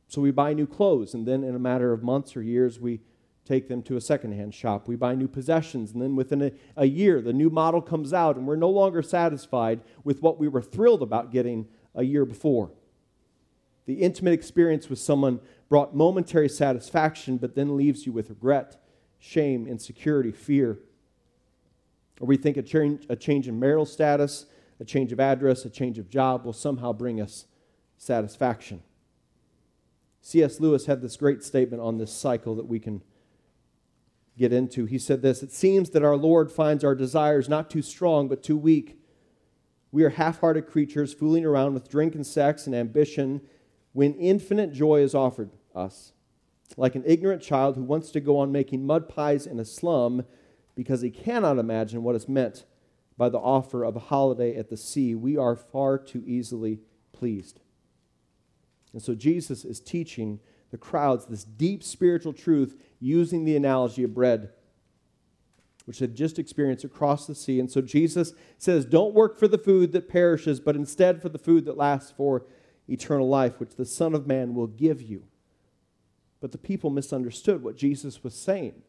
So 0.08 0.20
we 0.20 0.32
buy 0.32 0.54
new 0.54 0.66
clothes, 0.66 1.14
and 1.14 1.28
then 1.28 1.44
in 1.44 1.54
a 1.54 1.60
matter 1.60 1.94
of 1.94 2.02
months 2.02 2.36
or 2.36 2.42
years, 2.42 2.80
we 2.80 3.02
take 3.46 3.68
them 3.68 3.84
to 3.84 3.98
a 3.98 4.02
secondhand 4.02 4.56
shop. 4.56 4.88
We 4.88 4.96
buy 4.96 5.14
new 5.14 5.28
possessions, 5.28 5.92
and 5.92 6.02
then 6.02 6.16
within 6.16 6.42
a, 6.42 6.52
a, 6.76 6.86
year, 6.86 7.22
the 7.22 7.34
new 7.34 7.52
model 7.52 7.84
comes 7.84 8.14
out, 8.14 8.36
and 8.36 8.48
we're 8.48 8.56
no 8.56 8.72
longer 8.72 9.04
satisfied 9.04 9.82
with 10.04 10.24
what 10.24 10.40
we 10.40 10.48
were 10.48 10.64
thrilled 10.64 11.04
about 11.04 11.32
getting 11.32 11.68
a 11.94 12.02
year 12.02 12.26
before. 12.26 12.72
The 13.86 14.02
intimate 14.02 14.34
experience 14.34 14.90
with 14.90 14.98
someone 14.98 15.40
brought 15.70 15.96
momentary 15.96 16.50
satisfaction, 16.50 17.38
but 17.38 17.54
then 17.54 17.78
leaves 17.78 18.08
you 18.08 18.12
with 18.12 18.32
regret, 18.32 18.78
shame, 19.20 19.68
insecurity, 19.68 20.32
fear. 20.32 20.80
Or 22.20 22.28
we 22.28 22.38
think 22.38 22.58
a 22.58 22.62
change, 22.62 23.06
a 23.10 23.16
change 23.16 23.48
in 23.48 23.60
marital 23.60 23.86
status, 23.86 24.46
a 24.80 24.86
change 24.86 25.12
of 25.12 25.20
address, 25.20 25.66
a 25.66 25.70
change 25.70 25.98
of 25.98 26.10
job 26.10 26.46
will 26.46 26.54
somehow 26.54 26.94
bring 26.94 27.20
us 27.22 27.46
satisfaction. 27.98 28.82
C.S. 30.22 30.60
Lewis 30.60 30.86
had 30.86 31.02
this 31.02 31.16
great 31.16 31.44
statement 31.44 31.82
on 31.82 31.98
this 31.98 32.12
cycle 32.12 32.56
that 32.56 32.68
we 32.68 32.80
can 32.80 33.02
get 34.38 34.54
into. 34.54 34.86
He 34.86 35.00
said 35.00 35.22
this 35.22 35.42
It 35.42 35.52
seems 35.52 35.92
that 35.92 36.04
our 36.04 36.18
Lord 36.18 36.52
finds 36.52 36.84
our 36.84 36.96
desires 36.96 37.50
not 37.50 37.70
too 37.70 37.82
strong, 37.82 38.28
but 38.28 38.44
too 38.44 38.58
weak. 38.58 39.00
We 39.92 40.04
are 40.04 40.10
half 40.10 40.42
hearted 40.42 40.68
creatures 40.68 41.14
fooling 41.14 41.46
around 41.46 41.74
with 41.74 41.90
drink 41.90 42.14
and 42.14 42.26
sex 42.26 42.68
and 42.68 42.76
ambition 42.76 43.42
when 43.94 44.14
infinite 44.16 44.74
joy 44.74 45.02
is 45.02 45.16
offered 45.16 45.50
us. 45.74 46.12
Like 46.76 46.96
an 46.96 47.04
ignorant 47.06 47.42
child 47.42 47.76
who 47.76 47.84
wants 47.84 48.12
to 48.12 48.20
go 48.20 48.38
on 48.38 48.52
making 48.52 48.86
mud 48.86 49.08
pies 49.08 49.48
in 49.48 49.60
a 49.60 49.66
slum 49.66 50.26
because 50.76 51.02
he 51.02 51.10
cannot 51.10 51.58
imagine 51.58 52.04
what 52.04 52.16
is 52.16 52.28
meant 52.28 52.66
by 53.18 53.30
the 53.30 53.40
offer 53.40 53.84
of 53.84 53.96
a 53.96 54.00
holiday 54.00 54.56
at 54.56 54.70
the 54.70 54.78
sea, 54.78 55.16
we 55.16 55.38
are 55.38 55.56
far 55.56 55.98
too 55.98 56.24
easily 56.26 56.80
pleased. 57.12 57.62
And 58.94 59.02
so 59.02 59.16
Jesus 59.16 59.66
is 59.66 59.80
teaching 59.80 60.40
the 60.70 60.78
crowds 60.78 61.26
this 61.26 61.44
deep 61.44 61.84
spiritual 61.84 62.34
truth 62.34 62.80
using 63.00 63.44
the 63.44 63.56
analogy 63.56 64.04
of 64.04 64.14
bread, 64.14 64.52
which 65.86 66.00
they've 66.00 66.14
just 66.14 66.38
experienced 66.38 66.84
across 66.84 67.26
the 67.26 67.36
sea. 67.36 67.60
And 67.60 67.72
so 67.72 67.82
Jesus 67.82 68.34
says, 68.58 68.86
Don't 68.86 69.16
work 69.16 69.40
for 69.40 69.48
the 69.48 69.58
food 69.58 69.94
that 69.94 70.10
perishes, 70.10 70.60
but 70.60 70.76
instead 70.76 71.22
for 71.22 71.30
the 71.30 71.40
food 71.40 71.66
that 71.66 71.78
lasts 71.78 72.14
for 72.16 72.46
eternal 72.88 73.28
life, 73.28 73.60
which 73.60 73.76
the 73.76 73.86
Son 73.86 74.14
of 74.14 74.28
Man 74.28 74.54
will 74.54 74.68
give 74.68 75.02
you. 75.02 75.24
But 76.40 76.52
the 76.52 76.58
people 76.58 76.90
misunderstood 76.90 77.64
what 77.64 77.76
Jesus 77.76 78.24
was 78.24 78.36
saying, 78.36 78.84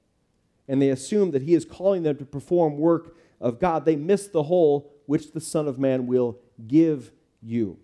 and 0.68 0.82
they 0.82 0.90
assumed 0.90 1.32
that 1.32 1.42
he 1.42 1.54
is 1.54 1.64
calling 1.64 2.02
them 2.02 2.16
to 2.18 2.24
perform 2.24 2.76
work 2.76 3.16
of 3.40 3.58
God. 3.58 3.84
They 3.84 3.96
missed 3.96 4.32
the 4.32 4.44
whole 4.44 4.92
which 5.06 5.32
the 5.32 5.40
Son 5.40 5.66
of 5.66 5.78
Man 5.78 6.06
will 6.06 6.38
give 6.66 7.10
you. 7.40 7.78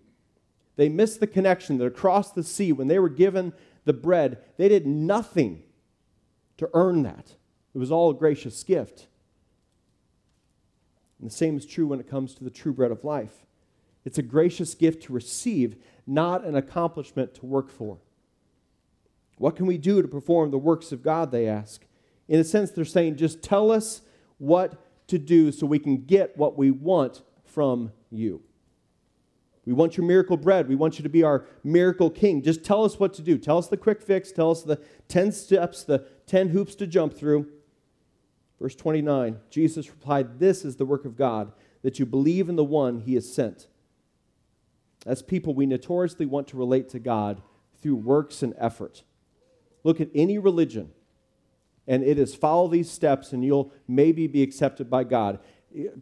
They 0.75 0.89
missed 0.89 1.19
the 1.19 1.27
connection 1.27 1.77
that 1.77 1.85
across 1.85 2.31
the 2.31 2.43
sea, 2.43 2.71
when 2.71 2.87
they 2.87 2.99
were 2.99 3.09
given 3.09 3.53
the 3.85 3.93
bread, 3.93 4.39
they 4.57 4.67
did 4.67 4.85
nothing 4.85 5.63
to 6.57 6.69
earn 6.73 7.03
that. 7.03 7.35
It 7.73 7.77
was 7.77 7.91
all 7.91 8.11
a 8.11 8.15
gracious 8.15 8.63
gift. 8.63 9.07
And 11.19 11.29
the 11.29 11.33
same 11.33 11.57
is 11.57 11.65
true 11.65 11.87
when 11.87 11.99
it 11.99 12.09
comes 12.09 12.35
to 12.35 12.43
the 12.43 12.49
true 12.49 12.73
bread 12.73 12.91
of 12.91 13.03
life. 13.03 13.45
It's 14.03 14.17
a 14.17 14.23
gracious 14.23 14.75
gift 14.75 15.03
to 15.03 15.13
receive, 15.13 15.75
not 16.05 16.43
an 16.45 16.55
accomplishment 16.55 17.33
to 17.35 17.45
work 17.45 17.71
for. 17.71 17.97
What 19.37 19.55
can 19.55 19.65
we 19.65 19.77
do 19.77 20.01
to 20.01 20.07
perform 20.07 20.51
the 20.51 20.57
works 20.57 20.91
of 20.91 21.03
God, 21.03 21.31
they 21.31 21.47
ask. 21.47 21.85
In 22.27 22.39
a 22.39 22.43
sense, 22.43 22.71
they're 22.71 22.85
saying, 22.85 23.17
just 23.17 23.43
tell 23.43 23.71
us 23.71 24.01
what 24.37 24.81
to 25.07 25.17
do 25.17 25.51
so 25.51 25.65
we 25.65 25.79
can 25.79 26.05
get 26.05 26.37
what 26.37 26.57
we 26.57 26.71
want 26.71 27.21
from 27.43 27.91
you. 28.09 28.41
We 29.65 29.73
want 29.73 29.97
your 29.97 30.05
miracle 30.05 30.37
bread. 30.37 30.67
We 30.67 30.75
want 30.75 30.99
you 30.99 31.03
to 31.03 31.09
be 31.09 31.23
our 31.23 31.45
miracle 31.63 32.09
king. 32.09 32.43
Just 32.43 32.63
tell 32.63 32.83
us 32.83 32.99
what 32.99 33.13
to 33.15 33.21
do. 33.21 33.37
Tell 33.37 33.57
us 33.57 33.67
the 33.67 33.77
quick 33.77 34.01
fix. 34.01 34.31
Tell 34.31 34.51
us 34.51 34.61
the 34.61 34.79
10 35.07 35.31
steps, 35.31 35.83
the 35.83 36.05
10 36.27 36.49
hoops 36.49 36.75
to 36.75 36.87
jump 36.87 37.13
through. 37.13 37.47
Verse 38.59 38.75
29 38.75 39.39
Jesus 39.49 39.89
replied, 39.89 40.39
This 40.39 40.63
is 40.63 40.75
the 40.75 40.85
work 40.85 41.05
of 41.05 41.17
God, 41.17 41.51
that 41.81 41.99
you 41.99 42.05
believe 42.05 42.47
in 42.47 42.55
the 42.55 42.63
one 42.63 43.01
he 43.01 43.15
has 43.15 43.31
sent. 43.31 43.67
As 45.05 45.21
people, 45.21 45.53
we 45.53 45.65
notoriously 45.65 46.25
want 46.25 46.47
to 46.49 46.57
relate 46.57 46.89
to 46.89 46.99
God 46.99 47.41
through 47.81 47.95
works 47.95 48.41
and 48.43 48.53
effort. 48.57 49.03
Look 49.85 50.01
at 50.01 50.09
any 50.15 50.39
religion, 50.39 50.89
and 51.87 52.03
it 52.03 52.17
is 52.17 52.33
follow 52.33 52.67
these 52.67 52.89
steps, 52.89 53.31
and 53.31 53.45
you'll 53.45 53.71
maybe 53.87 54.25
be 54.25 54.41
accepted 54.41 54.89
by 54.89 55.03
God. 55.03 55.37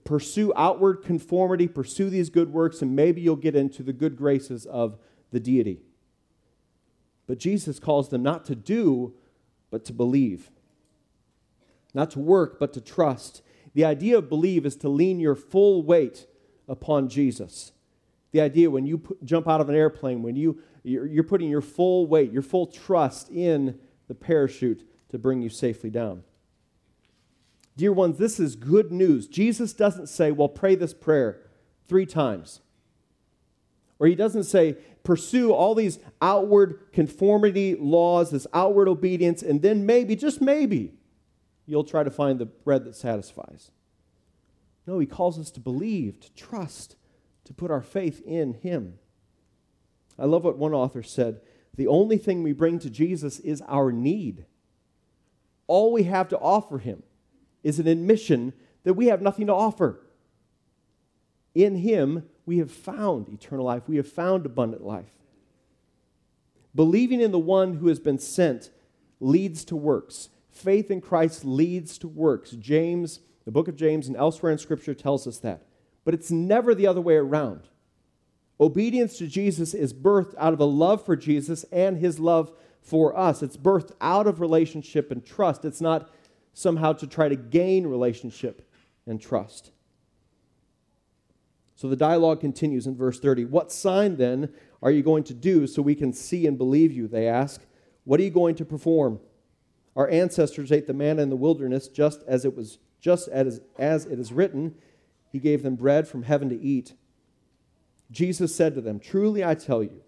Pursue 0.06 0.54
outward 0.56 1.04
conformity, 1.04 1.68
pursue 1.68 2.10
these 2.10 2.30
good 2.30 2.54
works, 2.54 2.82
and 2.82 2.96
maybe 2.96 3.20
you'll 3.20 3.36
get 3.36 3.58
into 3.58 3.84
the 3.84 3.92
good 3.92 4.16
graces 4.16 4.66
of 4.66 4.98
the 5.32 5.40
deity. 5.42 5.82
But 7.28 7.40
Jesus 7.40 7.78
calls 7.78 8.08
them 8.08 8.24
not 8.24 8.46
to 8.46 8.56
do, 8.56 9.16
but 9.70 9.84
to 9.84 9.92
believe. 9.92 10.50
Not 11.94 12.10
to 12.12 12.20
work, 12.20 12.60
but 12.62 12.72
to 12.74 12.82
trust. 12.82 13.42
The 13.74 13.84
idea 13.84 14.18
of 14.18 14.30
believe 14.30 14.66
is 14.66 14.78
to 14.78 14.88
lean 14.88 15.20
your 15.20 15.36
full 15.36 15.84
weight 15.84 16.26
upon 16.70 17.10
Jesus. 17.10 17.73
The 18.34 18.42
idea 18.42 18.70
when 18.70 18.86
you 18.86 18.98
put, 18.98 19.24
jump 19.24 19.48
out 19.48 19.62
of 19.62 19.70
an 19.70 19.76
airplane, 19.76 20.22
when 20.22 20.36
you, 20.36 20.60
you're, 20.84 21.06
you're 21.06 21.24
putting 21.24 21.50
your 21.50 21.62
full 21.62 22.08
weight, 22.08 22.32
your 22.32 22.42
full 22.42 22.68
trust 22.68 23.30
in 23.30 23.80
the 24.08 24.16
parachute 24.16 24.86
to 25.10 25.18
bring 25.18 25.42
you 25.42 25.50
safely 25.50 25.90
down. 25.90 26.24
Dear 27.78 27.94
ones, 27.94 28.18
this 28.18 28.40
is 28.40 28.56
good 28.56 28.92
news. 28.92 29.28
Jesus 29.28 29.72
doesn't 29.74 30.08
say, 30.08 30.32
well, 30.32 30.50
pray 30.50 30.76
this 30.76 30.94
prayer 30.94 31.42
three 31.88 32.06
times. 32.06 32.60
Or 34.00 34.08
he 34.08 34.16
doesn't 34.16 34.44
say, 34.44 34.78
pursue 35.04 35.54
all 35.54 35.76
these 35.76 36.00
outward 36.22 36.80
conformity 36.92 37.76
laws, 37.76 38.32
this 38.32 38.48
outward 38.54 38.88
obedience, 38.88 39.42
and 39.42 39.62
then 39.62 39.86
maybe, 39.86 40.16
just 40.16 40.42
maybe, 40.42 40.94
you'll 41.66 41.84
try 41.84 42.04
to 42.04 42.12
find 42.12 42.40
the 42.40 42.46
bread 42.46 42.84
that 42.86 42.96
satisfies. 42.96 43.72
No, 44.86 45.00
he 45.00 45.06
calls 45.06 45.40
us 45.40 45.52
to 45.52 45.60
believe, 45.60 46.20
to 46.20 46.34
trust, 46.34 46.96
to 47.46 47.54
put 47.54 47.72
our 47.72 47.82
faith 47.82 48.22
in 48.26 48.54
him. 48.54 49.00
I 50.18 50.26
love 50.26 50.44
what 50.44 50.58
one 50.58 50.74
author 50.74 51.04
said 51.04 51.42
the 51.76 51.88
only 51.88 52.18
thing 52.18 52.44
we 52.44 52.54
bring 52.54 52.78
to 52.80 52.90
Jesus 52.90 53.40
is 53.40 53.64
our 53.68 53.92
need. 53.92 54.46
All 55.66 55.92
we 55.92 56.04
have 56.04 56.30
to 56.30 56.38
offer 56.38 56.78
him 56.78 57.02
is 57.64 57.80
an 57.80 57.88
admission 57.88 58.54
that 58.84 58.94
we 58.94 59.08
have 59.08 59.22
nothing 59.22 59.48
to 59.48 59.54
offer. 59.54 60.00
In 61.56 61.78
him, 61.78 62.30
we 62.46 62.58
have 62.60 62.72
found 62.72 63.30
eternal 63.30 63.66
life, 63.66 63.84
we 63.88 63.98
have 63.98 64.08
found 64.08 64.46
abundant 64.46 64.84
life. 64.84 65.12
Believing 66.76 67.22
in 67.22 67.32
the 67.32 67.40
one 67.40 67.76
who 67.76 67.88
has 67.88 68.00
been 68.00 68.18
sent 68.18 68.70
leads 69.20 69.64
to 69.66 69.76
works. 69.76 70.30
Faith 70.52 70.92
in 70.92 71.02
Christ 71.02 71.46
leads 71.46 71.98
to 72.00 72.08
works. 72.08 72.52
James, 72.52 73.20
the 73.46 73.52
book 73.52 73.68
of 73.68 73.76
James, 73.76 74.08
and 74.08 74.18
elsewhere 74.18 74.52
in 74.52 74.58
Scripture 74.58 74.94
tells 74.94 75.26
us 75.26 75.40
that. 75.40 75.66
But 76.06 76.14
it's 76.14 76.32
never 76.32 76.76
the 76.76 76.88
other 76.88 77.02
way 77.02 77.16
around. 77.16 77.68
Obedience 78.60 79.18
to 79.18 79.28
Jesus 79.28 79.74
is 79.74 79.94
birthed 79.94 80.36
out 80.38 80.54
of 80.54 80.60
a 80.60 80.66
love 80.66 81.06
for 81.06 81.16
Jesus 81.16 81.64
and 81.72 81.98
his 81.98 82.20
love 82.20 82.52
for 82.82 83.18
us. 83.18 83.42
It's 83.42 83.58
birthed 83.58 83.92
out 84.00 84.28
of 84.28 84.40
relationship 84.40 85.12
and 85.12 85.26
trust. 85.26 85.66
It's 85.66 85.82
not 85.82 86.10
somehow 86.54 86.94
to 86.94 87.08
try 87.08 87.30
to 87.30 87.36
gain 87.36 87.88
relationship 87.88 88.70
and 89.06 89.20
trust. 89.20 89.72
So 91.76 91.90
the 91.90 91.96
dialogue 91.96 92.40
continues 92.40 92.88
in 92.88 92.96
verse 92.96 93.20
30. 93.20 93.46
What 93.46 93.72
sign 93.72 94.18
then 94.18 94.54
are 94.82 94.92
you 94.92 95.02
going 95.02 95.24
to 95.26 95.34
do 95.34 95.66
so 95.68 95.82
we 95.82 95.96
can 95.96 96.14
see 96.14 96.46
and 96.46 96.58
believe 96.58 96.92
you? 96.92 97.08
They 97.08 97.28
ask. 97.28 97.62
What 98.04 98.20
are 98.20 98.24
you 98.24 98.30
going 98.30 98.56
to 98.56 98.66
perform? 98.66 99.20
Our 99.96 100.10
ancestors 100.10 100.72
ate 100.72 100.88
the 100.88 100.94
manna 100.94 101.22
in 101.22 101.30
the 101.30 101.36
wilderness 101.36 101.88
just 101.88 102.22
as 102.28 102.46
it 102.46 102.56
was 102.56 102.80
just 103.00 103.28
as, 103.28 103.60
as 103.78 104.06
it 104.06 104.18
is 104.18 104.32
written, 104.32 104.76
he 105.34 105.40
gave 105.40 105.64
them 105.64 105.76
bread 105.76 106.08
from 106.08 106.24
heaven 106.24 106.48
to 106.50 106.62
eat. 106.62 106.94
Jesus 108.12 108.56
said 108.56 108.76
to 108.76 108.82
them, 108.82 109.00
Truly 109.00 109.44
I 109.44 109.56
tell 109.56 109.82
you, 109.82 110.04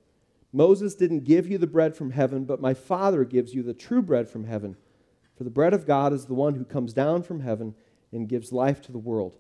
Moses 0.54 0.94
didn't 0.94 1.26
give 1.26 1.50
you 1.50 1.58
the 1.58 1.68
bread 1.68 1.98
from 1.98 2.12
heaven, 2.12 2.46
but 2.46 2.62
my 2.62 2.76
Father 2.76 3.26
gives 3.26 3.56
you 3.56 3.64
the 3.64 3.74
true 3.74 4.04
bread 4.04 4.30
from 4.30 4.46
heaven. 4.46 4.78
For 5.36 5.44
the 5.44 5.50
bread 5.50 5.74
of 5.74 5.88
God 5.88 6.14
is 6.14 6.28
the 6.28 6.36
one 6.36 6.56
who 6.56 6.64
comes 6.64 6.94
down 6.94 7.24
from 7.24 7.40
heaven 7.40 7.74
and 8.12 8.30
gives 8.30 8.54
life 8.54 8.82
to 8.84 8.92
the 8.92 9.00
world. 9.00 9.40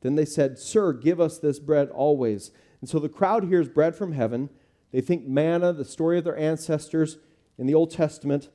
Then 0.00 0.14
they 0.14 0.24
said, 0.24 0.58
Sir, 0.58 0.92
give 0.92 1.20
us 1.20 1.38
this 1.38 1.58
bread 1.58 1.90
always. 1.90 2.52
And 2.80 2.88
so 2.88 3.00
the 3.00 3.08
crowd 3.08 3.44
hears 3.44 3.68
bread 3.68 3.96
from 3.96 4.12
heaven. 4.12 4.48
They 4.92 5.00
think 5.00 5.26
manna, 5.26 5.72
the 5.72 5.84
story 5.84 6.18
of 6.18 6.24
their 6.24 6.38
ancestors 6.38 7.18
in 7.58 7.66
the 7.66 7.74
Old 7.74 7.90
Testament. 7.90 8.48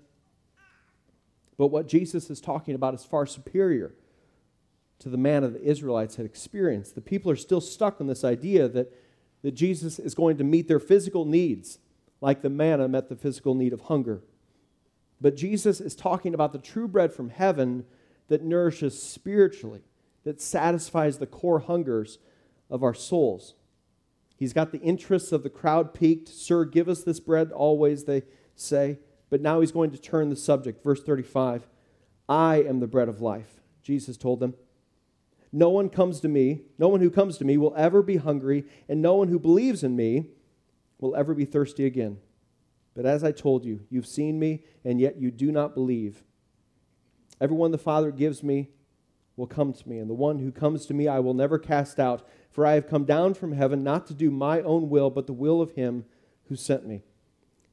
But 1.58 1.68
what 1.68 1.90
Jesus 1.90 2.30
is 2.30 2.40
talking 2.40 2.75
about 2.75 2.94
is 2.94 3.04
far 3.04 3.25
superior 3.25 3.94
to 5.01 5.10
the 5.10 5.17
manna 5.17 5.50
the 5.50 5.63
Israelites 5.63 6.15
had 6.15 6.25
experienced. 6.25 6.96
The 6.96 7.01
people 7.01 7.31
are 7.31 7.36
still 7.36 7.62
stuck 7.62 8.00
on 8.00 8.08
this 8.08 8.24
idea 8.24 8.67
that, 8.70 8.93
that 9.41 9.51
Jesus 9.51 10.00
is 10.00 10.15
going 10.15 10.38
to 10.38 10.43
meet 10.43 10.67
their 10.67 10.79
physical 10.79 11.25
needs 11.25 11.79
like 12.22 12.41
the 12.41 12.50
manna 12.50 12.88
met 12.88 13.10
the 13.10 13.15
physical 13.15 13.55
need 13.55 13.74
of 13.74 13.81
hunger. 13.81 14.22
But 15.20 15.36
Jesus 15.36 15.81
is 15.81 15.96
talking 15.96 16.34
about 16.34 16.53
the 16.53 16.60
true 16.60 16.88
bread 16.88 17.12
from 17.13 17.29
heaven 17.29 17.86
that 18.27 18.43
nourishes 18.43 19.01
spiritually, 19.01 19.81
that 20.24 20.39
satisfies 20.39 21.17
the 21.17 21.27
core 21.27 21.60
hungers 21.60 22.20
of 22.70 22.84
our 22.84 22.93
souls. 22.93 23.55
He's 24.38 24.53
got 24.53 24.72
the 24.72 24.79
interests 24.79 25.31
of 25.31 25.43
the 25.43 25.50
crowd 25.50 25.93
piqued. 25.93 26.29
Sir, 26.29 26.65
give 26.65 26.88
us 26.88 27.03
this 27.03 27.20
bread 27.20 27.51
always, 27.51 28.05
they 28.05 28.24
say. 28.55 29.00
But 29.29 29.41
now 29.41 29.62
he's 29.62 29.72
going 29.72 29.91
to 29.91 29.98
turn 29.98 30.29
the 30.29 30.36
subject. 30.36 30.84
Verse 30.84 31.03
35 31.03 31.67
I 32.29 32.63
am 32.63 32.79
the 32.79 32.88
bread 32.88 33.10
of 33.10 33.22
life, 33.22 33.62
Jesus 33.84 34.17
told 34.17 34.39
them. 34.39 34.53
No 35.51 35.70
one 35.70 35.89
comes 35.89 36.20
to 36.22 36.29
me, 36.29 36.62
no 36.77 36.88
one 36.88 37.01
who 37.01 37.10
comes 37.10 37.38
to 37.38 37.46
me 37.46 37.58
will 37.58 37.74
ever 37.75 38.01
be 38.01 38.17
hungry, 38.17 38.65
and 38.88 39.01
no 39.01 39.15
one 39.15 39.27
who 39.27 39.39
believes 39.39 39.84
in 39.84 39.96
me 39.96 40.27
will 41.00 41.15
ever 41.15 41.34
be 41.34 41.46
thirsty 41.46 41.86
again. 41.86 42.17
But 42.93 43.05
as 43.05 43.24
I 43.24 43.31
told 43.31 43.65
you, 43.65 43.81
you've 43.89 44.08
seen 44.08 44.39
me, 44.39 44.63
and 44.86 45.00
yet 45.00 45.17
you 45.17 45.31
do 45.31 45.51
not 45.51 45.74
believe. 45.74 46.24
Everyone 47.39 47.72
the 47.72 47.77
Father 47.77 48.12
gives 48.12 48.43
me 48.43 48.70
will 49.36 49.48
come 49.48 49.74
to 49.74 49.89
me, 49.89 49.98
and 49.98 50.10
the 50.10 50.13
one 50.13 50.39
who 50.39 50.51
comes 50.51 50.86
to 50.86 50.93
me 50.93 51.08
I 51.08 51.20
will 51.20 51.34
never 51.34 51.58
cast 51.58 52.00
out. 52.00 52.27
For 52.50 52.65
I 52.65 52.74
have 52.74 52.88
come 52.88 53.05
down 53.05 53.34
from 53.34 53.53
heaven 53.53 53.84
not 53.84 54.05
to 54.08 54.13
do 54.13 54.29
my 54.29 54.62
own 54.62 54.89
will, 54.89 55.10
but 55.10 55.25
the 55.25 55.34
will 55.34 55.62
of 55.62 55.72
him 55.72 56.05
who 56.50 56.55
sent 56.55 56.86
me. 56.86 57.03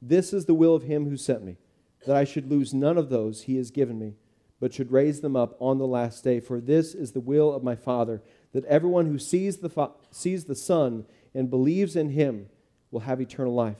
This 0.01 0.31
is 0.33 0.45
the 0.45 0.53
will 0.53 0.73
of 0.73 0.83
him 0.83 1.09
who 1.09 1.17
sent 1.17 1.43
me, 1.43 1.57
that 2.05 2.15
I 2.15 2.23
should 2.23 2.49
lose 2.49 2.73
none 2.73 2.97
of 2.97 3.09
those 3.09 3.41
he 3.41 3.57
has 3.57 3.71
given 3.71 3.99
me, 3.99 4.15
but 4.59 4.73
should 4.73 4.91
raise 4.91 5.21
them 5.21 5.35
up 5.35 5.55
on 5.59 5.77
the 5.77 5.87
last 5.87 6.23
day. 6.23 6.39
For 6.39 6.59
this 6.59 6.93
is 6.93 7.11
the 7.11 7.19
will 7.19 7.53
of 7.53 7.63
my 7.63 7.75
Father, 7.75 8.21
that 8.53 8.65
everyone 8.65 9.05
who 9.05 9.17
sees 9.17 9.57
the, 9.57 9.69
fa- 9.69 9.91
sees 10.11 10.45
the 10.45 10.55
Son 10.55 11.05
and 11.33 11.49
believes 11.49 11.95
in 11.95 12.09
him 12.09 12.49
will 12.91 13.01
have 13.01 13.21
eternal 13.21 13.53
life, 13.53 13.77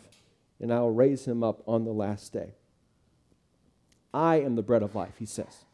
and 0.59 0.71
I 0.71 0.79
will 0.81 0.93
raise 0.93 1.25
him 1.25 1.43
up 1.43 1.61
on 1.67 1.83
the 1.83 1.91
last 1.91 2.31
day. 2.31 2.53
I 4.13 4.37
am 4.41 4.55
the 4.55 4.63
bread 4.63 4.83
of 4.83 4.95
life, 4.95 5.15
he 5.19 5.25
says. 5.25 5.65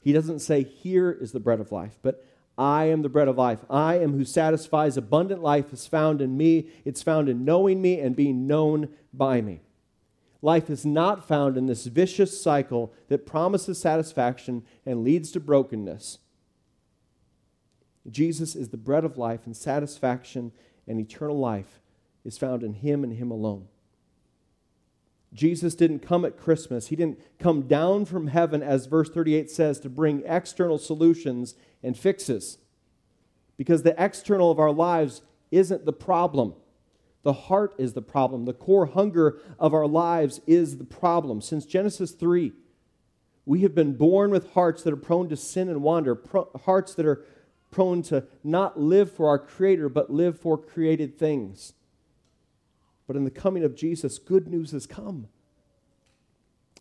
He 0.00 0.12
doesn't 0.12 0.40
say, 0.40 0.62
Here 0.62 1.10
is 1.10 1.32
the 1.32 1.40
bread 1.40 1.60
of 1.60 1.72
life, 1.72 1.98
but 2.02 2.24
I 2.56 2.86
am 2.86 3.02
the 3.02 3.08
bread 3.08 3.28
of 3.28 3.38
life. 3.38 3.60
I 3.70 3.98
am 3.98 4.12
who 4.12 4.24
satisfies 4.24 4.96
abundant 4.96 5.42
life 5.42 5.72
is 5.72 5.86
found 5.86 6.20
in 6.20 6.36
me. 6.36 6.68
It's 6.84 7.02
found 7.02 7.28
in 7.28 7.44
knowing 7.44 7.80
me 7.80 8.00
and 8.00 8.16
being 8.16 8.46
known 8.46 8.88
by 9.12 9.40
me. 9.40 9.60
Life 10.40 10.70
is 10.70 10.86
not 10.86 11.26
found 11.26 11.56
in 11.56 11.66
this 11.66 11.86
vicious 11.86 12.40
cycle 12.40 12.92
that 13.08 13.26
promises 13.26 13.78
satisfaction 13.78 14.62
and 14.86 15.02
leads 15.02 15.32
to 15.32 15.40
brokenness. 15.40 16.18
Jesus 18.08 18.54
is 18.54 18.68
the 18.68 18.76
bread 18.76 19.04
of 19.04 19.18
life, 19.18 19.46
and 19.46 19.56
satisfaction 19.56 20.52
and 20.86 21.00
eternal 21.00 21.38
life 21.38 21.80
is 22.24 22.38
found 22.38 22.62
in 22.62 22.74
Him 22.74 23.04
and 23.04 23.14
Him 23.14 23.30
alone. 23.30 23.66
Jesus 25.34 25.74
didn't 25.74 25.98
come 25.98 26.24
at 26.24 26.38
Christmas. 26.38 26.86
He 26.86 26.96
didn't 26.96 27.20
come 27.38 27.62
down 27.62 28.06
from 28.06 28.28
heaven, 28.28 28.62
as 28.62 28.86
verse 28.86 29.10
38 29.10 29.50
says, 29.50 29.78
to 29.80 29.90
bring 29.90 30.22
external 30.24 30.78
solutions 30.78 31.54
and 31.82 31.98
fixes. 31.98 32.58
Because 33.56 33.82
the 33.82 34.00
external 34.02 34.50
of 34.50 34.58
our 34.58 34.72
lives 34.72 35.20
isn't 35.50 35.84
the 35.84 35.92
problem. 35.92 36.54
The 37.22 37.32
heart 37.32 37.74
is 37.78 37.92
the 37.92 38.02
problem. 38.02 38.44
The 38.44 38.52
core 38.52 38.86
hunger 38.86 39.38
of 39.58 39.74
our 39.74 39.86
lives 39.86 40.40
is 40.46 40.78
the 40.78 40.84
problem. 40.84 41.40
Since 41.40 41.66
Genesis 41.66 42.12
3, 42.12 42.52
we 43.44 43.60
have 43.62 43.74
been 43.74 43.96
born 43.96 44.30
with 44.30 44.52
hearts 44.52 44.82
that 44.82 44.92
are 44.92 44.96
prone 44.96 45.28
to 45.30 45.36
sin 45.36 45.68
and 45.68 45.82
wander, 45.82 46.14
pro- 46.14 46.50
hearts 46.64 46.94
that 46.94 47.06
are 47.06 47.24
prone 47.70 48.02
to 48.02 48.24
not 48.44 48.78
live 48.80 49.10
for 49.10 49.28
our 49.28 49.38
Creator, 49.38 49.88
but 49.88 50.10
live 50.10 50.38
for 50.38 50.56
created 50.56 51.18
things. 51.18 51.72
But 53.06 53.16
in 53.16 53.24
the 53.24 53.30
coming 53.30 53.64
of 53.64 53.74
Jesus, 53.74 54.18
good 54.18 54.48
news 54.48 54.70
has 54.72 54.86
come. 54.86 55.28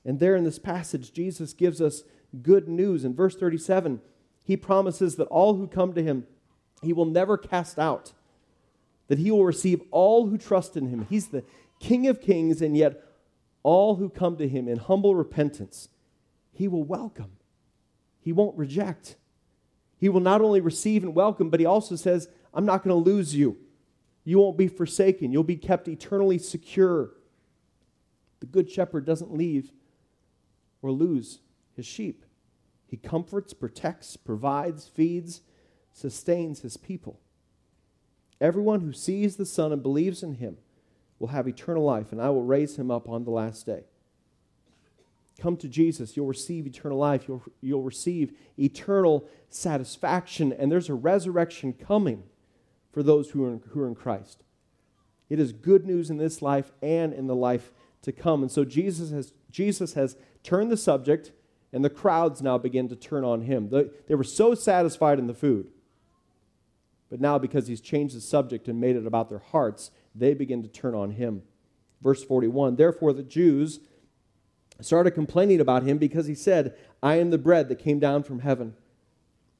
And 0.06 0.20
there 0.20 0.36
in 0.36 0.44
this 0.44 0.60
passage, 0.60 1.14
Jesus 1.14 1.54
gives 1.54 1.82
us 1.82 2.04
good 2.42 2.68
news. 2.68 3.04
In 3.04 3.16
verse 3.16 3.36
37, 3.36 4.02
he 4.44 4.56
promises 4.56 5.16
that 5.16 5.28
all 5.28 5.56
who 5.56 5.68
come 5.68 5.94
to 5.94 6.04
him, 6.04 6.26
he 6.82 6.94
will 6.94 7.06
never 7.06 7.38
cast 7.38 7.80
out 7.80 8.14
that 9.08 9.20
he 9.20 9.32
will 9.32 9.46
receive 9.46 9.82
all 9.92 10.28
who 10.28 10.38
trust 10.38 10.78
in 10.78 10.88
him. 10.88 11.08
He's 11.10 11.28
the 11.28 11.44
King 11.80 12.08
of 12.08 12.22
kings, 12.22 12.62
and 12.62 12.76
yet 12.76 13.04
all 13.64 13.96
who 13.96 14.10
come 14.10 14.38
to 14.38 14.48
him 14.48 14.68
in 14.68 14.78
humble 14.78 15.16
repentance, 15.16 15.90
he 16.52 16.68
will 16.68 16.84
welcome. 16.84 17.32
He 18.20 18.34
won't 18.34 18.58
reject. 18.58 19.16
He 19.98 20.10
will 20.10 20.20
not 20.20 20.42
only 20.42 20.60
receive 20.60 21.04
and 21.04 21.14
welcome, 21.16 21.50
but 21.50 21.60
he 21.60 21.66
also 21.66 21.96
says, 21.96 22.30
I'm 22.54 22.66
not 22.66 22.84
going 22.84 22.96
to 22.96 23.10
lose 23.10 23.36
you. 23.36 23.58
You 24.24 24.40
won't 24.40 24.58
be 24.58 24.68
forsaken. 24.68 25.32
You'll 25.32 25.44
be 25.44 25.56
kept 25.56 25.88
eternally 25.88 26.38
secure. 26.38 27.12
The 28.40 28.46
Good 28.46 28.70
Shepherd 28.70 29.06
doesn't 29.06 29.34
leave 29.34 29.72
or 30.82 30.92
lose 30.92 31.40
his 31.76 31.86
sheep. 31.86 32.26
He 32.86 32.98
comforts, 32.98 33.54
protects, 33.54 34.18
provides, 34.18 34.88
feeds, 34.88 35.42
sustains 35.92 36.62
his 36.62 36.78
people. 36.78 37.20
Everyone 38.40 38.82
who 38.82 38.94
sees 38.94 39.36
the 39.36 39.46
Son 39.46 39.72
and 39.72 39.82
believes 39.82 40.24
in 40.24 40.36
him 40.36 40.58
will 41.20 41.30
have 41.30 41.48
eternal 41.48 41.84
life, 41.84 42.12
and 42.12 42.22
I 42.22 42.30
will 42.30 42.44
raise 42.44 42.78
him 42.78 42.92
up 42.92 43.10
on 43.10 43.24
the 43.24 43.32
last 43.32 43.66
day. 43.66 43.86
Come 45.40 45.58
to 45.58 45.68
Jesus, 45.68 46.16
you'll 46.16 46.28
receive 46.28 46.66
eternal 46.66 46.98
life, 46.98 47.28
you'll, 47.28 47.44
you'll 47.62 47.84
receive 47.84 48.34
eternal 48.58 49.28
satisfaction, 49.50 50.52
and 50.52 50.72
there's 50.72 50.90
a 50.90 50.96
resurrection 50.96 51.74
coming 51.74 52.24
for 52.92 53.04
those 53.04 53.32
who 53.32 53.44
are, 53.46 53.50
in, 53.50 53.62
who 53.70 53.82
are 53.82 53.88
in 53.88 53.96
Christ. 53.96 54.44
It 55.30 55.40
is 55.40 55.52
good 55.54 55.86
news 55.86 56.10
in 56.10 56.18
this 56.18 56.42
life 56.42 56.72
and 56.82 57.14
in 57.14 57.28
the 57.28 57.36
life 57.36 57.72
to 58.04 58.12
come. 58.12 58.42
And 58.42 58.52
so 58.52 58.64
Jesus 58.64 59.12
has, 59.12 59.34
Jesus 59.52 59.94
has 59.94 60.16
turned 60.42 60.72
the 60.72 60.78
subject, 60.78 61.32
and 61.74 61.84
the 61.84 61.90
crowds 61.90 62.42
now 62.42 62.58
begin 62.58 62.88
to 62.90 62.96
turn 62.96 63.24
on 63.24 63.42
him. 63.42 63.70
They, 63.70 63.90
they 64.08 64.16
were 64.16 64.24
so 64.24 64.56
satisfied 64.56 65.20
in 65.20 65.28
the 65.28 65.34
food. 65.34 65.70
But 67.10 67.22
now, 67.22 67.38
because 67.38 67.68
he's 67.68 67.82
changed 67.82 68.16
the 68.16 68.22
subject 68.22 68.68
and 68.68 68.82
made 68.82 68.96
it 68.96 69.06
about 69.06 69.30
their 69.30 69.40
hearts, 69.40 69.92
they 70.14 70.34
begin 70.34 70.62
to 70.64 70.68
turn 70.68 70.94
on 70.94 71.12
him. 71.12 71.44
Verse 72.02 72.24
41 72.24 72.76
Therefore, 72.76 73.14
the 73.14 73.24
Jews 73.24 73.80
started 74.82 75.12
complaining 75.12 75.60
about 75.60 75.84
him 75.84 75.98
because 75.98 76.28
he 76.28 76.36
said, 76.36 76.76
I 77.02 77.16
am 77.16 77.30
the 77.30 77.38
bread 77.38 77.70
that 77.70 77.80
came 77.80 78.00
down 78.00 78.24
from 78.24 78.40
heaven. 78.40 78.76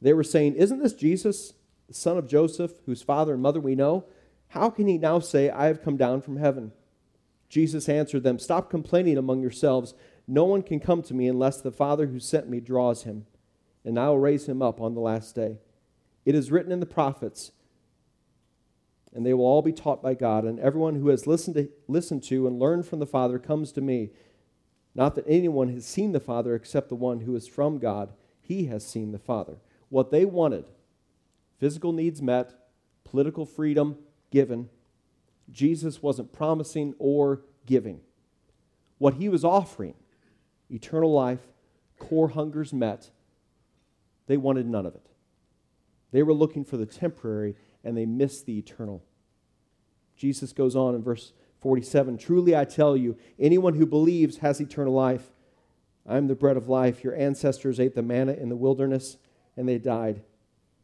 They 0.02 0.14
were 0.14 0.24
saying, 0.24 0.56
Isn't 0.56 0.80
this 0.80 0.94
Jesus, 0.94 1.54
the 1.88 1.94
son 1.94 2.18
of 2.18 2.28
Joseph, 2.28 2.74
whose 2.86 3.02
father 3.02 3.34
and 3.34 3.42
mother 3.42 3.60
we 3.60 3.76
know? 3.76 4.06
How 4.50 4.70
can 4.70 4.88
he 4.88 4.98
now 4.98 5.20
say, 5.20 5.50
I 5.50 5.66
have 5.66 5.82
come 5.82 5.98
down 5.98 6.22
from 6.22 6.38
heaven? 6.38 6.72
Jesus 7.50 7.90
answered 7.90 8.24
them, 8.24 8.40
Stop 8.40 8.70
complaining 8.70 9.18
among 9.18 9.42
yourselves. 9.42 9.94
No 10.28 10.44
one 10.44 10.62
can 10.62 10.80
come 10.80 11.02
to 11.04 11.14
me 11.14 11.28
unless 11.28 11.62
the 11.62 11.72
Father 11.72 12.08
who 12.08 12.20
sent 12.20 12.50
me 12.50 12.60
draws 12.60 13.04
him, 13.04 13.26
and 13.86 13.98
I 13.98 14.10
will 14.10 14.20
raise 14.20 14.48
him 14.48 14.62
up 14.62 14.82
on 14.82 14.94
the 14.94 15.00
last 15.00 15.36
day. 15.36 15.60
It 16.28 16.36
is 16.36 16.52
written 16.52 16.74
in 16.74 16.82
the 16.82 16.86
prophets, 16.86 17.54
and 19.14 19.26
they 19.26 19.34
will 19.34 19.46
all 19.46 19.62
be 19.62 19.72
taught 19.72 20.04
by 20.04 20.14
God, 20.14 20.44
and 20.44 20.60
everyone 20.60 20.96
who 20.96 21.08
has 21.08 21.26
listened 21.26 21.56
to, 21.56 21.70
listened 21.88 22.22
to 22.24 22.46
and 22.46 22.60
learned 22.60 22.86
from 22.86 23.00
the 23.00 23.06
Father 23.06 23.40
comes 23.40 23.72
to 23.72 23.80
me. 23.80 24.10
Not 24.94 25.16
that 25.16 25.24
anyone 25.26 25.70
has 25.70 25.86
seen 25.86 26.12
the 26.12 26.20
Father 26.20 26.54
except 26.54 26.90
the 26.90 26.96
one 26.96 27.22
who 27.22 27.34
is 27.38 27.48
from 27.48 27.78
God. 27.78 28.12
He 28.42 28.66
has 28.66 28.86
seen 28.86 29.14
the 29.14 29.18
Father. 29.20 29.60
What 29.88 30.12
they 30.12 30.26
wanted 30.26 30.66
physical 31.62 31.94
needs 31.94 32.22
met, 32.22 32.54
political 33.06 33.46
freedom 33.46 33.98
given 34.30 34.68
Jesus 35.50 36.04
wasn't 36.04 36.34
promising 36.34 36.94
or 37.00 37.44
giving. 37.66 38.02
What 38.98 39.14
he 39.14 39.30
was 39.30 39.46
offering, 39.46 39.94
eternal 40.70 41.14
life, 41.14 41.48
core 42.00 42.28
hungers 42.28 42.74
met, 42.74 43.12
they 44.26 44.36
wanted 44.36 44.68
none 44.68 44.86
of 44.86 44.94
it. 44.94 45.08
They 46.12 46.24
were 46.24 46.34
looking 46.34 46.64
for 46.64 46.78
the 46.78 46.86
temporary 46.86 47.56
and 47.84 47.98
they 47.98 48.06
missed 48.06 48.46
the 48.46 48.58
eternal. 48.58 49.04
Jesus 50.16 50.54
goes 50.54 50.76
on 50.76 50.96
in 50.96 51.04
verse 51.04 51.34
47 51.62 52.18
Truly 52.18 52.56
I 52.56 52.66
tell 52.66 52.96
you, 52.96 53.18
anyone 53.40 53.76
who 53.76 53.86
believes 53.86 54.38
has 54.38 54.60
eternal 54.60 54.94
life. 54.94 55.32
I 56.08 56.18
am 56.18 56.28
the 56.28 56.36
bread 56.36 56.58
of 56.58 56.70
life. 56.70 57.04
Your 57.04 57.16
ancestors 57.16 57.80
ate 57.80 57.96
the 57.96 58.02
manna 58.02 58.34
in 58.34 58.50
the 58.50 58.56
wilderness 58.56 59.18
and 59.58 59.68
they 59.68 59.78
died. 59.78 60.22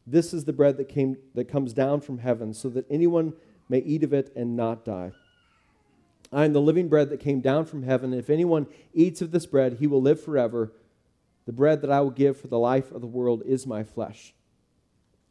This 0.06 0.34
is 0.34 0.44
the 0.44 0.52
bread 0.52 0.76
that, 0.76 0.88
came, 0.88 1.16
that 1.34 1.48
comes 1.48 1.72
down 1.72 2.02
from 2.02 2.18
heaven, 2.18 2.52
so 2.52 2.68
that 2.70 2.84
anyone 2.90 3.32
may 3.70 3.78
eat 3.78 4.04
of 4.04 4.12
it 4.12 4.30
and 4.36 4.54
not 4.54 4.84
die. 4.84 5.12
I 6.30 6.44
am 6.44 6.52
the 6.52 6.60
living 6.60 6.88
bread 6.88 7.08
that 7.10 7.20
came 7.20 7.40
down 7.40 7.64
from 7.64 7.84
heaven. 7.84 8.12
If 8.12 8.28
anyone 8.28 8.66
eats 8.92 9.22
of 9.22 9.30
this 9.30 9.46
bread, 9.46 9.74
he 9.74 9.86
will 9.86 10.02
live 10.02 10.20
forever. 10.22 10.72
The 11.46 11.52
bread 11.52 11.80
that 11.82 11.90
I 11.90 12.00
will 12.00 12.10
give 12.10 12.38
for 12.38 12.48
the 12.48 12.58
life 12.58 12.90
of 12.92 13.00
the 13.00 13.06
world 13.06 13.42
is 13.46 13.66
my 13.66 13.82
flesh. 13.82 14.34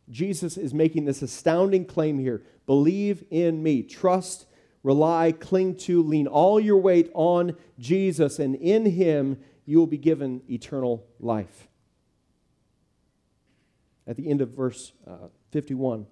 Jesus 0.10 0.58
is 0.58 0.74
making 0.74 1.06
this 1.06 1.22
astounding 1.22 1.86
claim 1.86 2.20
here 2.20 2.44
believe 2.66 3.24
in 3.30 3.62
me, 3.62 3.84
trust, 3.84 4.46
rely, 4.84 5.32
cling 5.32 5.76
to, 5.76 6.02
lean 6.02 6.28
all 6.28 6.60
your 6.60 6.78
weight 6.78 7.10
on 7.14 7.56
Jesus, 7.80 8.40
and 8.40 8.56
in 8.56 8.86
him 8.86 9.38
you 9.66 9.80
will 9.80 9.88
be 9.88 9.98
given 9.98 10.42
eternal 10.50 11.06
life. 11.20 11.68
At 14.06 14.18
the 14.18 14.30
end 14.30 14.42
of 14.42 14.50
verse 14.50 14.92
uh, 15.08 15.28
51, 15.52 16.06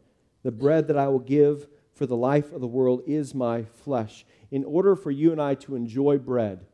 the 0.44 0.52
bread 0.52 0.88
that 0.88 0.98
I 0.98 1.08
will 1.08 1.20
give 1.20 1.68
for 1.94 2.06
the 2.06 2.16
life 2.16 2.52
of 2.52 2.62
the 2.62 2.68
world 2.68 3.04
is 3.06 3.36
my 3.36 3.64
flesh. 3.64 4.26
In 4.50 4.64
order 4.64 4.96
for 4.96 5.12
you 5.12 5.32
and 5.32 5.42
I 5.42 5.56
to 5.56 5.76
enjoy 5.76 6.18
bread 6.18 6.66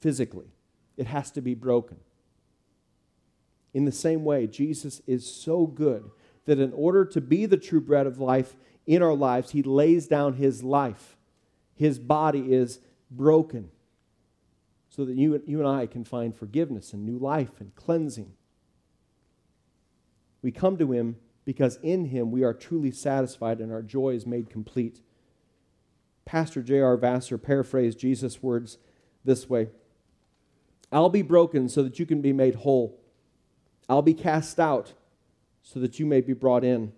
physically, 0.00 0.52
it 0.96 1.06
has 1.06 1.30
to 1.32 1.40
be 1.40 1.54
broken. 1.54 1.98
In 3.74 3.84
the 3.84 3.92
same 3.92 4.24
way, 4.24 4.46
Jesus 4.46 5.00
is 5.06 5.26
so 5.30 5.66
good 5.66 6.10
that 6.48 6.58
in 6.58 6.72
order 6.72 7.04
to 7.04 7.20
be 7.20 7.44
the 7.44 7.58
true 7.58 7.80
bread 7.80 8.06
of 8.06 8.18
life 8.18 8.56
in 8.86 9.02
our 9.02 9.14
lives, 9.14 9.50
he 9.50 9.62
lays 9.62 10.06
down 10.06 10.32
his 10.32 10.62
life. 10.62 11.14
His 11.74 11.98
body 11.98 12.54
is 12.54 12.80
broken 13.10 13.70
so 14.88 15.04
that 15.04 15.14
you, 15.14 15.42
you 15.46 15.58
and 15.58 15.68
I 15.68 15.84
can 15.84 16.04
find 16.04 16.34
forgiveness 16.34 16.94
and 16.94 17.04
new 17.04 17.18
life 17.18 17.60
and 17.60 17.74
cleansing. 17.74 18.32
We 20.40 20.50
come 20.50 20.78
to 20.78 20.90
him 20.90 21.16
because 21.44 21.78
in 21.82 22.06
him 22.06 22.30
we 22.30 22.44
are 22.44 22.54
truly 22.54 22.92
satisfied 22.92 23.60
and 23.60 23.70
our 23.70 23.82
joy 23.82 24.14
is 24.14 24.26
made 24.26 24.48
complete. 24.48 25.02
Pastor 26.24 26.62
J.R. 26.62 26.96
Vassar 26.96 27.36
paraphrased 27.36 27.98
Jesus' 27.98 28.42
words 28.42 28.78
this 29.22 29.50
way 29.50 29.68
I'll 30.90 31.10
be 31.10 31.20
broken 31.20 31.68
so 31.68 31.82
that 31.82 31.98
you 31.98 32.06
can 32.06 32.22
be 32.22 32.32
made 32.32 32.54
whole. 32.54 32.98
I'll 33.86 34.00
be 34.00 34.14
cast 34.14 34.58
out 34.58 34.94
so 35.68 35.78
that 35.80 35.98
you 36.00 36.06
may 36.06 36.22
be 36.22 36.32
brought 36.32 36.64
in. 36.64 36.92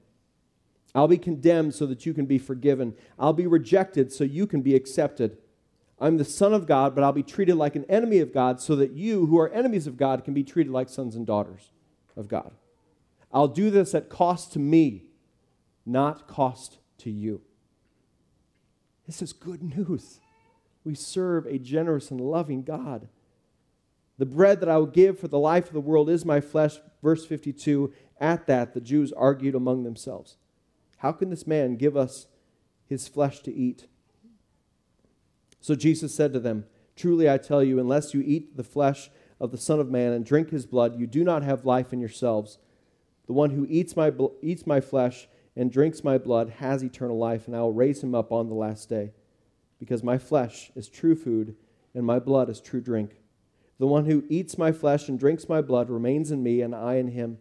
I'll 0.94 1.08
be 1.08 1.18
condemned 1.18 1.74
so 1.74 1.86
that 1.86 2.06
you 2.06 2.14
can 2.14 2.26
be 2.26 2.38
forgiven. 2.38 2.94
I'll 3.18 3.32
be 3.32 3.48
rejected 3.48 4.12
so 4.12 4.22
you 4.22 4.46
can 4.46 4.62
be 4.62 4.76
accepted. 4.76 5.38
I'm 5.98 6.18
the 6.18 6.24
Son 6.24 6.54
of 6.54 6.66
God, 6.66 6.94
but 6.94 7.02
I'll 7.02 7.12
be 7.12 7.24
treated 7.24 7.56
like 7.56 7.74
an 7.74 7.84
enemy 7.88 8.20
of 8.20 8.32
God 8.32 8.60
so 8.60 8.76
that 8.76 8.92
you, 8.92 9.26
who 9.26 9.40
are 9.40 9.52
enemies 9.52 9.88
of 9.88 9.96
God, 9.96 10.24
can 10.24 10.34
be 10.34 10.44
treated 10.44 10.72
like 10.72 10.88
sons 10.88 11.16
and 11.16 11.26
daughters 11.26 11.72
of 12.16 12.28
God. 12.28 12.52
I'll 13.32 13.48
do 13.48 13.70
this 13.70 13.92
at 13.92 14.08
cost 14.08 14.52
to 14.52 14.60
me, 14.60 15.02
not 15.84 16.28
cost 16.28 16.78
to 16.98 17.10
you. 17.10 17.40
This 19.04 19.20
is 19.20 19.32
good 19.32 19.62
news. 19.76 20.20
We 20.84 20.94
serve 20.94 21.44
a 21.46 21.58
generous 21.58 22.12
and 22.12 22.20
loving 22.20 22.62
God. 22.62 23.08
The 24.20 24.26
bread 24.26 24.60
that 24.60 24.68
I 24.68 24.76
will 24.76 24.84
give 24.84 25.18
for 25.18 25.28
the 25.28 25.38
life 25.38 25.68
of 25.68 25.72
the 25.72 25.80
world 25.80 26.10
is 26.10 26.26
my 26.26 26.42
flesh, 26.42 26.76
verse 27.02 27.24
52, 27.24 27.90
at 28.20 28.46
that, 28.48 28.74
the 28.74 28.80
Jews 28.82 29.14
argued 29.14 29.54
among 29.54 29.82
themselves 29.82 30.36
How 30.98 31.10
can 31.10 31.30
this 31.30 31.46
man 31.46 31.76
give 31.76 31.96
us 31.96 32.26
his 32.84 33.08
flesh 33.08 33.40
to 33.40 33.54
eat? 33.54 33.86
So 35.62 35.74
Jesus 35.74 36.14
said 36.14 36.34
to 36.34 36.38
them, 36.38 36.66
Truly 36.96 37.30
I 37.30 37.38
tell 37.38 37.64
you, 37.64 37.80
unless 37.80 38.12
you 38.12 38.20
eat 38.20 38.58
the 38.58 38.62
flesh 38.62 39.08
of 39.40 39.52
the 39.52 39.56
Son 39.56 39.80
of 39.80 39.90
Man 39.90 40.12
and 40.12 40.22
drink 40.22 40.50
his 40.50 40.66
blood, 40.66 41.00
you 41.00 41.06
do 41.06 41.24
not 41.24 41.42
have 41.42 41.64
life 41.64 41.90
in 41.90 41.98
yourselves. 41.98 42.58
The 43.26 43.32
one 43.32 43.52
who 43.52 43.66
eats 43.70 43.96
my, 43.96 44.12
eats 44.42 44.66
my 44.66 44.82
flesh 44.82 45.28
and 45.56 45.72
drinks 45.72 46.04
my 46.04 46.18
blood 46.18 46.50
has 46.58 46.84
eternal 46.84 47.16
life, 47.16 47.46
and 47.46 47.56
I 47.56 47.60
will 47.60 47.72
raise 47.72 48.02
him 48.02 48.14
up 48.14 48.32
on 48.32 48.50
the 48.50 48.54
last 48.54 48.90
day. 48.90 49.12
Because 49.78 50.02
my 50.02 50.18
flesh 50.18 50.70
is 50.76 50.90
true 50.90 51.16
food, 51.16 51.56
and 51.94 52.04
my 52.04 52.18
blood 52.18 52.50
is 52.50 52.60
true 52.60 52.82
drink. 52.82 53.19
The 53.80 53.86
one 53.86 54.04
who 54.04 54.24
eats 54.28 54.58
my 54.58 54.72
flesh 54.72 55.08
and 55.08 55.18
drinks 55.18 55.48
my 55.48 55.62
blood 55.62 55.88
remains 55.88 56.30
in 56.30 56.42
me, 56.42 56.60
and 56.60 56.74
I 56.74 56.96
in 56.96 57.08
him. 57.08 57.38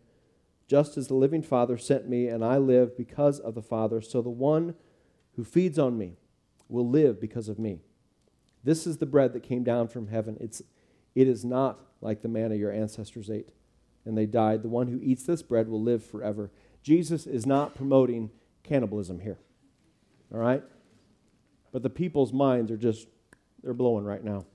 Just 0.69 0.95
as 0.97 1.10
the 1.10 1.13
living 1.13 1.43
Father 1.43 1.78
sent 1.78 2.08
me, 2.08 2.30
and 2.30 2.45
I 2.45 2.58
live 2.58 2.95
because 2.95 3.41
of 3.41 3.56
the 3.56 3.62
Father, 3.62 3.99
so 3.99 4.21
the 4.21 4.30
one 4.30 4.75
who 5.36 5.43
feeds 5.43 5.78
on 5.78 5.97
me 5.97 6.15
will 6.69 6.88
live 6.88 7.19
because 7.19 7.49
of 7.49 7.60
me. 7.60 7.82
This 8.63 8.88
is 8.88 8.99
the 8.99 9.06
bread 9.06 9.34
that 9.34 9.43
came 9.43 9.65
down 9.65 9.89
from 9.89 10.08
heaven. 10.08 10.38
It's, 10.39 10.62
it 11.13 11.28
is 11.28 11.43
not 11.43 11.82
like 11.99 12.21
the 12.21 12.30
manna 12.30 12.56
your 12.56 12.71
ancestors 12.71 13.30
ate, 13.30 13.49
and 14.06 14.17
they 14.17 14.25
died. 14.25 14.63
The 14.63 14.69
one 14.69 14.88
who 14.88 15.02
eats 15.02 15.23
this 15.23 15.41
bread 15.41 15.67
will 15.67 15.84
live 15.84 16.06
forever. 16.06 16.52
Jesus 16.82 17.28
is 17.28 17.45
not 17.45 17.75
promoting 17.75 18.30
cannibalism 18.63 19.19
here. 19.19 19.39
All 20.34 20.39
right? 20.39 20.63
But 21.73 21.84
the 21.84 21.89
people's 21.89 22.32
minds 22.32 22.71
are 22.71 22.78
just, 22.78 23.10
they're 23.62 23.73
blowing 23.73 24.06
right 24.06 24.23
now. 24.23 24.45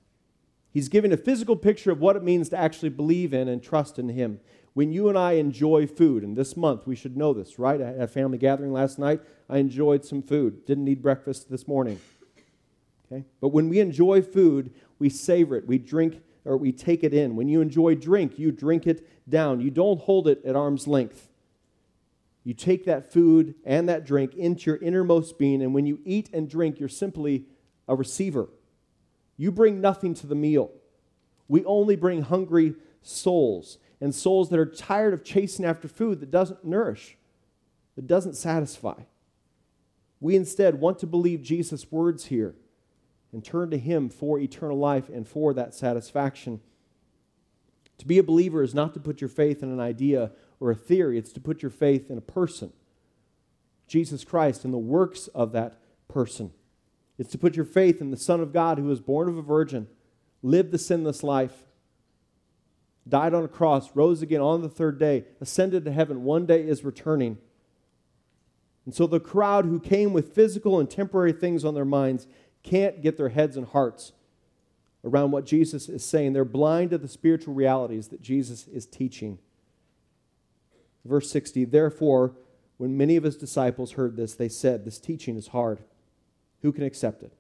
He's 0.74 0.90
giving 0.90 1.12
a 1.12 1.16
physical 1.16 1.56
picture 1.56 1.90
of 1.90 2.00
what 2.00 2.16
it 2.16 2.22
means 2.22 2.50
to 2.50 2.58
actually 2.58 2.90
believe 2.90 3.32
in 3.32 3.48
and 3.48 3.62
trust 3.62 3.98
in 3.98 4.10
Him 4.10 4.40
when 4.74 4.92
you 4.92 5.08
and 5.08 5.16
I 5.16 5.32
enjoy 5.32 5.86
food, 5.86 6.24
and 6.24 6.36
this 6.36 6.56
month 6.56 6.86
we 6.86 6.96
should 6.96 7.16
know 7.16 7.32
this, 7.32 7.58
right? 7.58 7.80
I 7.80 7.86
had 7.86 8.00
a 8.00 8.08
family 8.08 8.38
gathering 8.38 8.72
last 8.72 8.98
night. 8.98 9.20
I 9.48 9.58
enjoyed 9.58 10.04
some 10.04 10.20
food. 10.20 10.66
Didn't 10.66 10.84
need 10.84 11.00
breakfast 11.00 11.48
this 11.48 11.68
morning. 11.68 12.00
Okay? 13.06 13.24
But 13.40 13.48
when 13.48 13.68
we 13.68 13.78
enjoy 13.78 14.20
food, 14.20 14.74
we 14.98 15.08
savor 15.08 15.56
it. 15.56 15.66
We 15.66 15.78
drink 15.78 16.20
or 16.44 16.56
we 16.56 16.72
take 16.72 17.04
it 17.04 17.14
in. 17.14 17.36
When 17.36 17.48
you 17.48 17.60
enjoy 17.60 17.94
drink, 17.94 18.38
you 18.38 18.50
drink 18.50 18.86
it 18.86 19.30
down. 19.30 19.60
You 19.60 19.70
don't 19.70 20.00
hold 20.00 20.26
it 20.26 20.44
at 20.44 20.56
arm's 20.56 20.88
length. 20.88 21.28
You 22.42 22.52
take 22.52 22.84
that 22.84 23.12
food 23.12 23.54
and 23.64 23.88
that 23.88 24.04
drink 24.04 24.34
into 24.34 24.70
your 24.70 24.76
innermost 24.76 25.38
being, 25.38 25.62
and 25.62 25.72
when 25.72 25.86
you 25.86 26.00
eat 26.04 26.28
and 26.34 26.50
drink, 26.50 26.80
you're 26.80 26.88
simply 26.88 27.46
a 27.86 27.94
receiver. 27.94 28.48
You 29.36 29.50
bring 29.50 29.80
nothing 29.80 30.14
to 30.14 30.26
the 30.26 30.34
meal. 30.34 30.70
We 31.48 31.64
only 31.64 31.96
bring 31.96 32.22
hungry 32.22 32.74
souls 33.02 33.78
and 34.00 34.14
souls 34.14 34.50
that 34.50 34.58
are 34.58 34.66
tired 34.66 35.14
of 35.14 35.24
chasing 35.24 35.64
after 35.64 35.88
food 35.88 36.20
that 36.20 36.30
doesn't 36.30 36.64
nourish, 36.64 37.16
that 37.96 38.06
doesn't 38.06 38.34
satisfy. 38.34 39.02
We 40.20 40.36
instead 40.36 40.80
want 40.80 40.98
to 41.00 41.06
believe 41.06 41.42
Jesus' 41.42 41.90
words 41.90 42.26
here 42.26 42.54
and 43.32 43.44
turn 43.44 43.70
to 43.70 43.78
Him 43.78 44.08
for 44.08 44.38
eternal 44.38 44.78
life 44.78 45.08
and 45.08 45.26
for 45.26 45.52
that 45.54 45.74
satisfaction. 45.74 46.60
To 47.98 48.06
be 48.06 48.18
a 48.18 48.22
believer 48.22 48.62
is 48.62 48.74
not 48.74 48.94
to 48.94 49.00
put 49.00 49.20
your 49.20 49.28
faith 49.28 49.62
in 49.62 49.70
an 49.70 49.80
idea 49.80 50.30
or 50.60 50.70
a 50.70 50.74
theory, 50.74 51.18
it's 51.18 51.32
to 51.32 51.40
put 51.40 51.62
your 51.62 51.70
faith 51.70 52.10
in 52.10 52.18
a 52.18 52.22
person, 52.22 52.72
Jesus 53.86 54.24
Christ, 54.24 54.64
and 54.64 54.72
the 54.72 54.78
works 54.78 55.28
of 55.28 55.52
that 55.52 55.80
person. 56.08 56.52
It's 57.18 57.30
to 57.30 57.38
put 57.38 57.56
your 57.56 57.64
faith 57.64 58.00
in 58.00 58.10
the 58.10 58.16
Son 58.16 58.40
of 58.40 58.52
God 58.52 58.78
who 58.78 58.84
was 58.84 59.00
born 59.00 59.28
of 59.28 59.36
a 59.36 59.42
virgin, 59.42 59.86
lived 60.42 60.72
the 60.72 60.78
sinless 60.78 61.22
life, 61.22 61.54
died 63.08 63.34
on 63.34 63.44
a 63.44 63.48
cross, 63.48 63.94
rose 63.94 64.22
again 64.22 64.40
on 64.40 64.62
the 64.62 64.68
third 64.68 64.98
day, 64.98 65.24
ascended 65.40 65.84
to 65.84 65.92
heaven, 65.92 66.24
one 66.24 66.46
day 66.46 66.62
is 66.62 66.84
returning. 66.84 67.38
And 68.84 68.94
so 68.94 69.06
the 69.06 69.20
crowd 69.20 69.64
who 69.64 69.80
came 69.80 70.12
with 70.12 70.34
physical 70.34 70.80
and 70.80 70.90
temporary 70.90 71.32
things 71.32 71.64
on 71.64 71.74
their 71.74 71.84
minds 71.84 72.26
can't 72.62 73.02
get 73.02 73.16
their 73.16 73.28
heads 73.28 73.56
and 73.56 73.66
hearts 73.66 74.12
around 75.04 75.30
what 75.30 75.46
Jesus 75.46 75.88
is 75.88 76.04
saying. 76.04 76.32
They're 76.32 76.44
blind 76.44 76.90
to 76.90 76.98
the 76.98 77.08
spiritual 77.08 77.54
realities 77.54 78.08
that 78.08 78.22
Jesus 78.22 78.66
is 78.66 78.86
teaching. 78.86 79.38
Verse 81.04 81.30
60 81.30 81.66
Therefore, 81.66 82.34
when 82.76 82.96
many 82.96 83.16
of 83.16 83.24
his 83.24 83.36
disciples 83.36 83.92
heard 83.92 84.16
this, 84.16 84.34
they 84.34 84.48
said, 84.48 84.84
This 84.84 84.98
teaching 84.98 85.36
is 85.36 85.48
hard. 85.48 85.80
Who 86.64 86.72
can 86.72 86.84
accept 86.84 87.22
it? 87.22 87.34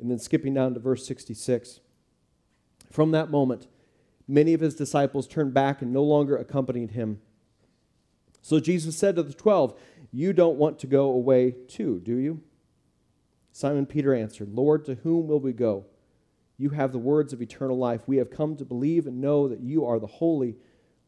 And 0.00 0.10
then 0.10 0.18
skipping 0.18 0.52
down 0.52 0.74
to 0.74 0.80
verse 0.80 1.06
66. 1.06 1.78
From 2.90 3.12
that 3.12 3.30
moment, 3.30 3.68
many 4.26 4.52
of 4.52 4.60
his 4.60 4.74
disciples 4.74 5.28
turned 5.28 5.54
back 5.54 5.80
and 5.80 5.92
no 5.92 6.02
longer 6.02 6.36
accompanied 6.36 6.90
him. 6.90 7.20
So 8.42 8.58
Jesus 8.58 8.96
said 8.96 9.14
to 9.14 9.22
the 9.22 9.32
twelve, 9.32 9.78
You 10.10 10.32
don't 10.32 10.58
want 10.58 10.80
to 10.80 10.88
go 10.88 11.04
away 11.04 11.54
too, 11.68 12.00
do 12.00 12.16
you? 12.16 12.42
Simon 13.52 13.86
Peter 13.86 14.12
answered, 14.12 14.52
Lord, 14.52 14.84
to 14.86 14.96
whom 14.96 15.28
will 15.28 15.38
we 15.38 15.52
go? 15.52 15.86
You 16.58 16.70
have 16.70 16.90
the 16.90 16.98
words 16.98 17.32
of 17.32 17.40
eternal 17.40 17.78
life. 17.78 18.08
We 18.08 18.16
have 18.16 18.28
come 18.28 18.56
to 18.56 18.64
believe 18.64 19.06
and 19.06 19.20
know 19.20 19.46
that 19.46 19.60
you 19.60 19.86
are 19.86 20.00
the 20.00 20.08
Holy 20.08 20.56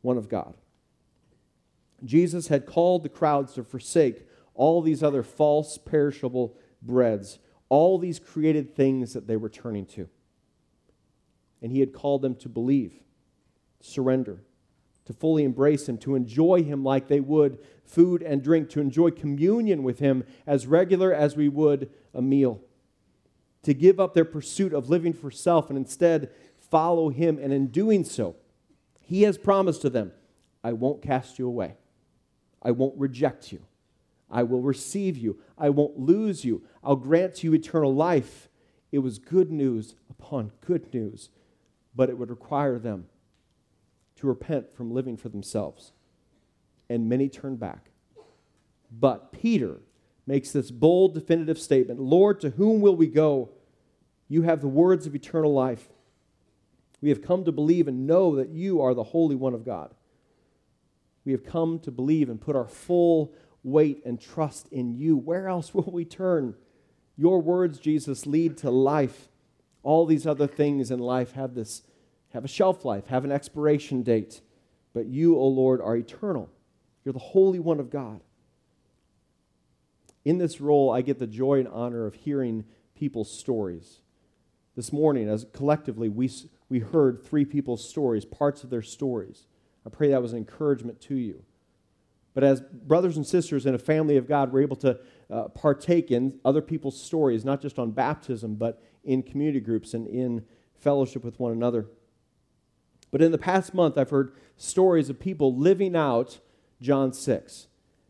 One 0.03 0.18
of 0.18 0.29
God. 0.29 0.55
Jesus 2.05 2.46
had 2.46 2.64
called 2.64 3.03
the 3.03 3.09
crowds 3.09 3.55
to 3.55 3.64
forsake 3.64 4.29
all 4.55 4.83
these 4.83 5.03
other 5.03 5.25
false, 5.25 5.79
perishable 5.79 6.57
breads, 6.87 7.38
all 7.68 7.99
these 7.99 8.18
created 8.18 8.75
things 8.75 9.12
that 9.12 9.27
they 9.27 9.37
were 9.37 9.49
turning 9.49 9.87
to. 9.87 10.09
And 11.62 11.72
he 11.72 11.81
had 11.81 11.92
called 11.92 12.22
them 12.22 12.35
to 12.37 12.49
believe, 12.49 12.94
surrender, 13.81 14.42
to 15.07 15.12
fully 15.12 15.44
embrace 15.44 15.88
him, 15.88 15.99
to 15.99 16.14
enjoy 16.14 16.62
him 16.62 16.85
like 16.85 17.09
they 17.09 17.20
would 17.20 17.59
food 17.85 18.22
and 18.22 18.42
drink, 18.42 18.68
to 18.70 18.81
enjoy 18.81 19.11
communion 19.11 19.83
with 19.83 20.01
him 20.01 20.25
as 20.46 20.66
regular 20.66 21.12
as 21.12 21.37
we 21.37 21.49
would 21.49 21.90
a 22.12 22.20
meal, 22.20 22.61
to 23.62 23.72
give 23.72 23.99
up 24.01 24.14
their 24.14 24.25
pursuit 24.25 24.72
of 24.72 24.90
living 24.90 25.12
for 25.12 25.31
self 25.31 25.70
and 25.70 25.79
instead 25.79 26.31
follow 26.59 27.09
him. 27.09 27.38
And 27.40 27.53
in 27.53 27.68
doing 27.68 28.05
so, 28.05 28.37
he 29.01 29.22
has 29.22 29.38
promised 29.38 29.83
to 29.83 29.90
them, 29.90 30.12
I 30.64 30.72
won't 30.72 31.03
cast 31.03 31.38
you 31.38 31.46
away. 31.46 31.77
I 32.61 32.72
won't 32.72 32.99
reject 32.99 33.53
you. 33.53 33.62
I 34.31 34.43
will 34.43 34.61
receive 34.61 35.17
you. 35.17 35.39
I 35.57 35.71
won't 35.71 35.99
lose 35.99 36.45
you. 36.45 36.62
I'll 36.83 36.97
grant 36.97 37.45
you 37.45 37.55
eternal 37.55 37.95
life. 37.95 38.49
It 38.93 38.99
was 38.99 39.19
good 39.19 39.51
news 39.51 39.95
upon 40.11 40.53
good 40.65 40.93
news, 40.93 41.31
but 41.95 42.11
it 42.11 42.19
would 42.19 42.31
require 42.31 42.79
them 42.79 43.07
to 44.17 44.27
repent 44.27 44.75
from 44.75 44.91
living 44.91 45.17
for 45.17 45.29
themselves. 45.29 45.93
And 46.89 47.09
many 47.09 47.29
turned 47.29 47.61
back. 47.61 47.91
But 48.91 49.33
Peter 49.33 49.81
makes 50.27 50.53
this 50.53 50.71
bold, 50.71 51.15
definitive 51.15 51.59
statement 51.59 52.01
Lord, 52.01 52.41
to 52.41 52.51
whom 52.51 52.81
will 52.81 52.97
we 52.97 53.07
go? 53.07 53.51
You 54.29 54.43
have 54.43 54.61
the 54.61 54.69
words 54.69 55.07
of 55.07 55.15
eternal 55.15 55.53
life. 55.53 55.89
We 57.01 57.11
have 57.11 57.23
come 57.23 57.45
to 57.45 57.53
believe 57.53 57.87
and 57.87 58.07
know 58.07 58.35
that 58.37 58.49
you 58.49 58.81
are 58.81 58.95
the 58.95 59.05
Holy 59.05 59.37
One 59.37 59.55
of 59.55 59.65
God. 59.65 59.95
We 61.25 61.33
have 61.33 61.45
come 61.45 61.79
to 61.81 61.91
believe 61.91 62.29
and 62.29 62.41
put 62.41 62.57
our 62.57 62.69
full 62.69 63.33
weight 63.67 64.01
and 64.07 64.21
trust 64.21 64.69
in 64.69 64.95
you. 64.95 65.17
Where 65.17 65.49
else 65.49 65.75
will 65.75 65.91
we 65.93 66.05
turn? 66.05 66.55
Your 67.17 67.41
words, 67.43 67.79
Jesus, 67.79 68.27
lead 68.27 68.57
to 68.59 68.71
life. 68.71 69.29
All 69.83 70.07
these 70.07 70.27
other 70.27 70.47
things 70.47 70.91
in 70.91 70.99
life 70.99 71.33
have 71.33 71.55
this 71.55 71.83
have 72.31 72.45
a 72.45 72.49
shelf 72.49 72.85
life, 72.85 73.07
have 73.07 73.25
an 73.25 73.33
expiration 73.33 74.03
date. 74.03 74.43
But 74.93 75.07
you, 75.07 75.37
O 75.37 75.41
oh 75.41 75.49
Lord, 75.49 75.81
are 75.81 75.97
eternal. 75.97 76.51
You're 77.05 77.13
the 77.13 77.19
Holy 77.19 77.59
One 77.59 77.81
of 77.81 77.89
God. 77.89 78.21
In 80.25 80.39
this 80.39 80.61
role, 80.61 80.91
I 80.91 81.03
get 81.03 81.19
the 81.19 81.27
joy 81.27 81.61
and 81.61 81.69
honor 81.69 82.05
of 82.05 82.15
hearing 82.15 82.65
people's 82.95 83.31
stories. 83.31 84.01
This 84.75 84.93
morning, 84.93 85.29
as 85.29 85.47
collectively, 85.53 86.09
we, 86.09 86.31
we 86.69 86.81
heard 86.81 87.25
three 87.25 87.45
people's 87.45 87.89
stories, 87.89 88.25
parts 88.25 88.65
of 88.65 88.71
their 88.71 88.83
stories. 88.83 89.47
I 89.87 89.89
pray 89.89 90.09
that 90.09 90.21
was 90.21 90.33
an 90.33 90.39
encouragement 90.39 91.01
to 91.03 91.15
you. 91.15 91.45
But 92.37 92.44
as 92.44 92.61
brothers 92.61 93.16
and 93.16 93.27
sisters 93.27 93.64
in 93.64 93.75
a 93.75 93.79
family 93.79 94.18
of 94.18 94.29
God, 94.29 94.53
we're 94.53 94.61
able 94.61 94.77
to 94.77 94.99
uh, 95.31 95.44
partake 95.49 96.11
in 96.11 96.38
other 96.44 96.61
people's 96.61 97.03
stories, 97.03 97.46
not 97.46 97.62
just 97.62 97.79
on 97.79 97.92
baptism, 97.92 98.57
but 98.57 98.83
in 99.05 99.22
community 99.22 99.59
groups 99.59 99.94
and 99.94 100.07
in 100.07 100.44
fellowship 100.75 101.25
with 101.25 101.40
one 101.40 101.53
another. 101.53 101.87
But 103.11 103.22
in 103.22 103.33
the 103.33 103.38
past 103.38 103.72
month, 103.72 103.96
I've 103.96 104.11
heard 104.11 104.35
stories 104.59 105.09
of 105.09 105.18
people 105.18 105.57
living 105.57 105.96
out 105.96 106.40
John 106.79 107.14
6. 107.14 107.68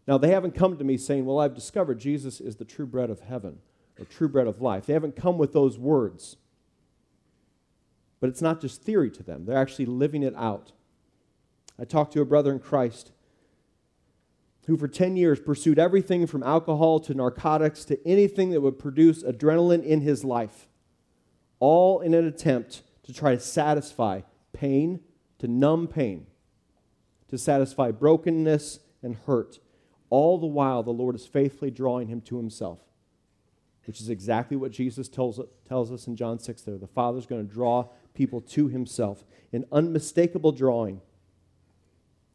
Now, 0.08 0.18
they 0.18 0.30
haven't 0.30 0.56
come 0.56 0.76
to 0.76 0.82
me 0.82 0.96
saying, 0.96 1.24
Well, 1.24 1.38
I've 1.38 1.54
discovered 1.54 2.00
Jesus 2.00 2.40
is 2.40 2.56
the 2.56 2.64
true 2.64 2.86
bread 2.86 3.10
of 3.10 3.20
heaven 3.20 3.60
or 3.96 4.06
true 4.06 4.28
bread 4.28 4.48
of 4.48 4.60
life. 4.60 4.86
They 4.86 4.92
haven't 4.92 5.14
come 5.14 5.38
with 5.38 5.52
those 5.52 5.78
words. 5.78 6.36
But 8.18 8.30
it's 8.30 8.42
not 8.42 8.60
just 8.60 8.82
theory 8.82 9.12
to 9.12 9.22
them, 9.22 9.44
they're 9.44 9.56
actually 9.56 9.86
living 9.86 10.24
it 10.24 10.34
out. 10.34 10.72
I 11.78 11.84
talked 11.84 12.12
to 12.14 12.20
a 12.22 12.24
brother 12.24 12.50
in 12.50 12.58
Christ 12.58 13.12
who, 14.66 14.76
for 14.76 14.88
10 14.88 15.16
years, 15.16 15.38
pursued 15.40 15.78
everything 15.78 16.26
from 16.26 16.42
alcohol 16.42 16.98
to 17.00 17.14
narcotics 17.14 17.84
to 17.84 18.06
anything 18.06 18.50
that 18.50 18.60
would 18.60 18.78
produce 18.78 19.22
adrenaline 19.22 19.84
in 19.84 20.00
his 20.00 20.24
life, 20.24 20.68
all 21.60 22.00
in 22.00 22.14
an 22.14 22.26
attempt 22.26 22.82
to 23.04 23.12
try 23.12 23.34
to 23.34 23.40
satisfy 23.40 24.20
pain, 24.52 25.00
to 25.38 25.46
numb 25.46 25.86
pain, 25.86 26.26
to 27.28 27.38
satisfy 27.38 27.92
brokenness 27.92 28.80
and 29.02 29.16
hurt. 29.26 29.60
All 30.10 30.38
the 30.38 30.46
while, 30.46 30.82
the 30.82 30.90
Lord 30.90 31.14
is 31.14 31.26
faithfully 31.26 31.70
drawing 31.70 32.08
him 32.08 32.20
to 32.22 32.36
himself, 32.36 32.80
which 33.86 34.00
is 34.00 34.08
exactly 34.08 34.56
what 34.56 34.72
Jesus 34.72 35.08
tells, 35.08 35.40
tells 35.68 35.92
us 35.92 36.08
in 36.08 36.16
John 36.16 36.40
6 36.40 36.62
there. 36.62 36.76
The 36.76 36.88
Father's 36.88 37.26
going 37.26 37.46
to 37.46 37.52
draw 37.52 37.88
people 38.14 38.40
to 38.40 38.66
himself, 38.66 39.24
an 39.52 39.64
unmistakable 39.70 40.50
drawing 40.50 41.00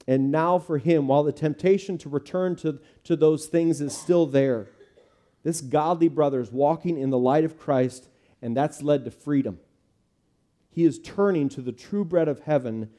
and 0.08 0.32
now 0.32 0.60
for 0.60 0.78
him, 0.78 1.08
while 1.08 1.24
the 1.24 1.32
temptation 1.32 1.98
to 2.00 2.10
return 2.10 2.56
to, 2.58 2.80
to 3.04 3.16
those 3.16 3.46
things 3.46 3.82
is 3.82 3.96
still 3.96 4.26
there, 4.26 4.68
this 5.44 5.62
godly 5.62 6.08
brother 6.08 6.40
is 6.40 6.52
walking 6.52 6.98
in 6.98 7.10
the 7.10 7.18
light 7.18 7.44
of 7.44 7.58
Christ, 7.58 8.10
and 8.42 8.56
that's 8.56 8.82
led 8.82 9.06
to 9.06 9.12
freedom. 9.12 9.60
He 10.70 10.86
is 10.86 11.00
turning 11.00 11.50
to 11.50 11.62
the 11.62 11.72
true 11.72 12.06
bread 12.06 12.28
of 12.28 12.42
heaven 12.42 12.90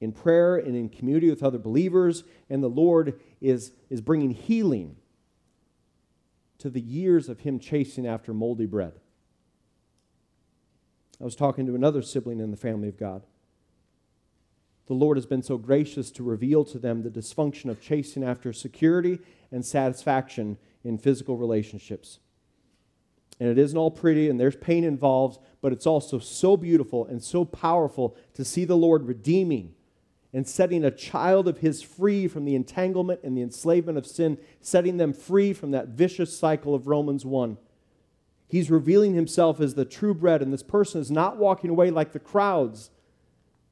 in 0.00 0.12
prayer 0.12 0.56
and 0.56 0.76
in 0.76 0.88
community 0.88 1.28
with 1.28 1.42
other 1.42 1.58
believers, 1.58 2.24
and 2.48 2.62
the 2.62 2.68
Lord 2.68 3.20
is, 3.40 3.72
is 3.90 4.00
bringing 4.00 4.30
healing 4.30 4.96
to 6.58 6.70
the 6.70 6.80
years 6.80 7.28
of 7.28 7.40
him 7.40 7.58
chasing 7.58 8.06
after 8.06 8.32
moldy 8.32 8.66
bread. 8.66 8.92
I 11.20 11.24
was 11.24 11.36
talking 11.36 11.66
to 11.66 11.74
another 11.74 12.02
sibling 12.02 12.40
in 12.40 12.50
the 12.50 12.56
family 12.56 12.88
of 12.88 12.96
God 12.96 13.22
the 14.88 14.94
Lord 14.94 15.18
has 15.18 15.26
been 15.26 15.42
so 15.42 15.58
gracious 15.58 16.10
to 16.12 16.22
reveal 16.22 16.64
to 16.64 16.78
them 16.78 17.02
the 17.02 17.10
dysfunction 17.10 17.70
of 17.70 17.80
chasing 17.80 18.24
after 18.24 18.54
security 18.54 19.18
and 19.52 19.64
satisfaction 19.64 20.56
in 20.82 20.96
physical 20.96 21.36
relationships. 21.36 22.18
And 23.38 23.50
it 23.50 23.58
isn't 23.58 23.76
all 23.76 23.90
pretty 23.90 24.30
and 24.30 24.40
there's 24.40 24.56
pain 24.56 24.84
involved, 24.84 25.40
but 25.60 25.74
it's 25.74 25.86
also 25.86 26.18
so 26.18 26.56
beautiful 26.56 27.06
and 27.06 27.22
so 27.22 27.44
powerful 27.44 28.16
to 28.32 28.44
see 28.44 28.64
the 28.64 28.76
Lord 28.76 29.04
redeeming 29.04 29.74
and 30.32 30.48
setting 30.48 30.84
a 30.84 30.90
child 30.90 31.48
of 31.48 31.58
His 31.58 31.82
free 31.82 32.26
from 32.26 32.46
the 32.46 32.54
entanglement 32.54 33.20
and 33.22 33.36
the 33.36 33.42
enslavement 33.42 33.98
of 33.98 34.06
sin, 34.06 34.38
setting 34.60 34.96
them 34.96 35.12
free 35.12 35.52
from 35.52 35.70
that 35.72 35.88
vicious 35.88 36.36
cycle 36.36 36.74
of 36.74 36.86
Romans 36.86 37.26
1. 37.26 37.58
He's 38.48 38.70
revealing 38.70 39.14
Himself 39.14 39.60
as 39.60 39.74
the 39.74 39.84
true 39.84 40.14
bread, 40.14 40.42
and 40.42 40.52
this 40.52 40.62
person 40.62 41.00
is 41.00 41.10
not 41.10 41.36
walking 41.36 41.70
away 41.70 41.90
like 41.90 42.12
the 42.12 42.18
crowds 42.18 42.90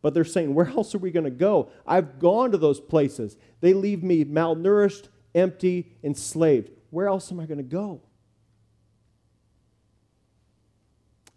But 0.02 0.14
they're 0.14 0.24
saying, 0.24 0.54
Where 0.54 0.68
else 0.68 0.94
are 0.94 0.98
we 0.98 1.10
going 1.10 1.24
to 1.24 1.30
go? 1.30 1.70
I've 1.86 2.18
gone 2.18 2.52
to 2.52 2.58
those 2.58 2.80
places. 2.80 3.36
They 3.60 3.72
leave 3.72 4.02
me 4.02 4.24
malnourished, 4.24 5.08
empty, 5.34 5.96
enslaved. 6.02 6.70
Where 6.90 7.08
else 7.08 7.30
am 7.32 7.40
I 7.40 7.46
going 7.46 7.58
to 7.58 7.64
go? 7.64 8.02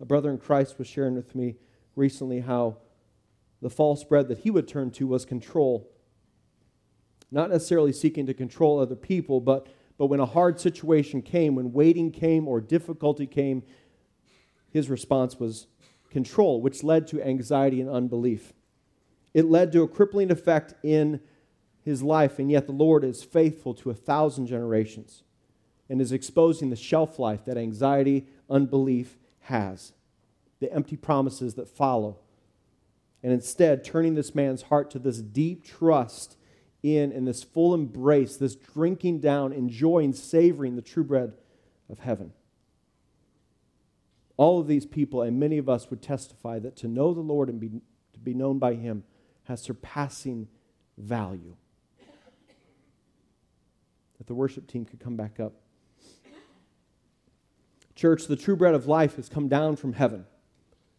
A 0.02 0.06
brother 0.06 0.30
in 0.30 0.38
Christ 0.38 0.78
was 0.78 0.88
sharing 0.88 1.16
with 1.16 1.36
me 1.36 1.56
recently 1.96 2.40
how 2.40 2.78
the 3.62 3.70
false 3.70 4.04
bread 4.04 4.28
that 4.30 4.40
he 4.40 4.52
would 4.52 4.68
turn 4.68 4.92
to 4.92 5.08
was 5.08 5.26
control. 5.26 5.92
Not 7.32 7.50
necessarily 7.50 7.92
seeking 7.92 8.26
to 8.28 8.34
control 8.34 8.80
other 8.80 8.96
people, 8.96 9.42
but, 9.42 9.68
but 9.98 10.08
when 10.08 10.20
a 10.20 10.26
hard 10.26 10.60
situation 10.60 11.22
came, 11.22 11.56
when 11.56 11.74
waiting 11.74 12.12
came 12.12 12.48
or 12.48 12.62
difficulty 12.62 13.28
came, 13.28 13.64
his 14.72 14.90
response 14.90 15.40
was 15.40 15.68
control, 16.10 16.62
which 16.62 16.84
led 16.84 17.08
to 17.08 17.22
anxiety 17.22 17.82
and 17.82 17.90
unbelief. 17.90 18.54
It 19.34 19.46
led 19.46 19.72
to 19.74 19.84
a 19.84 19.88
crippling 19.88 20.32
effect 20.32 20.74
in 20.84 21.22
his 21.84 22.02
life, 22.04 22.40
and 22.40 22.52
yet 22.52 22.66
the 22.66 22.72
Lord 22.72 23.04
is 23.04 23.24
faithful 23.24 23.74
to 23.76 23.90
a 23.90 23.96
thousand 23.96 24.48
generations 24.48 25.24
and 25.90 26.02
is 26.02 26.12
exposing 26.12 26.70
the 26.70 26.76
shelf 26.76 27.18
life 27.18 27.46
that 27.46 27.58
anxiety, 27.58 28.28
unbelief 28.50 29.18
has, 29.42 29.94
the 30.60 30.72
empty 30.72 30.96
promises 30.96 31.56
that 31.56 31.68
follow, 31.68 32.18
and 33.24 33.34
instead 33.34 33.84
turning 33.84 34.16
this 34.16 34.36
man's 34.36 34.64
heart 34.64 34.92
to 34.92 35.00
this 35.00 35.18
deep 35.18 35.64
trust 35.64 36.38
in 36.84 37.12
and 37.12 37.28
this 37.28 37.44
full 37.44 37.74
embrace, 37.74 38.38
this 38.38 38.56
drinking 38.56 39.20
down, 39.20 39.52
enjoying, 39.52 40.14
savoring 40.14 40.76
the 40.76 40.82
true 40.82 41.04
bread 41.04 41.34
of 41.90 42.00
heaven. 42.00 42.32
All 44.40 44.58
of 44.58 44.68
these 44.68 44.86
people, 44.86 45.22
and 45.22 45.38
many 45.38 45.58
of 45.58 45.68
us, 45.68 45.90
would 45.90 46.02
testify 46.02 46.60
that 46.60 46.78
to 46.78 46.88
know 46.88 47.14
the 47.14 47.20
Lord 47.20 47.50
and 47.50 47.60
be, 47.60 47.82
to 48.14 48.20
be 48.24 48.34
known 48.34 48.58
by 48.58 48.76
Him 48.76 49.04
has 49.44 49.62
surpassing 49.62 50.48
value. 50.98 51.58
That 54.18 54.28
the 54.28 54.34
worship 54.34 54.66
team 54.66 54.86
could 54.86 55.02
come 55.02 55.18
back 55.18 55.42
up. 55.42 55.56
Church, 57.96 58.28
the 58.28 58.38
true 58.38 58.56
bread 58.56 58.76
of 58.76 58.88
life 58.88 59.18
has 59.18 59.28
come 59.28 59.50
down 59.50 59.76
from 59.76 59.92
heaven. 59.92 60.24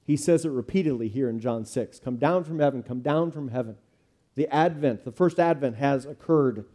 He 0.04 0.18
says 0.18 0.44
it 0.44 0.50
repeatedly 0.50 1.08
here 1.08 1.30
in 1.30 1.40
John 1.40 1.64
6 1.64 1.98
Come 1.98 2.16
down 2.16 2.44
from 2.44 2.58
heaven, 2.58 2.82
come 2.82 3.00
down 3.00 3.30
from 3.30 3.48
heaven. 3.48 3.76
The 4.34 4.54
Advent, 4.54 5.06
the 5.06 5.12
first 5.12 5.40
Advent 5.40 5.76
has 5.76 6.04
occurred. 6.04 6.66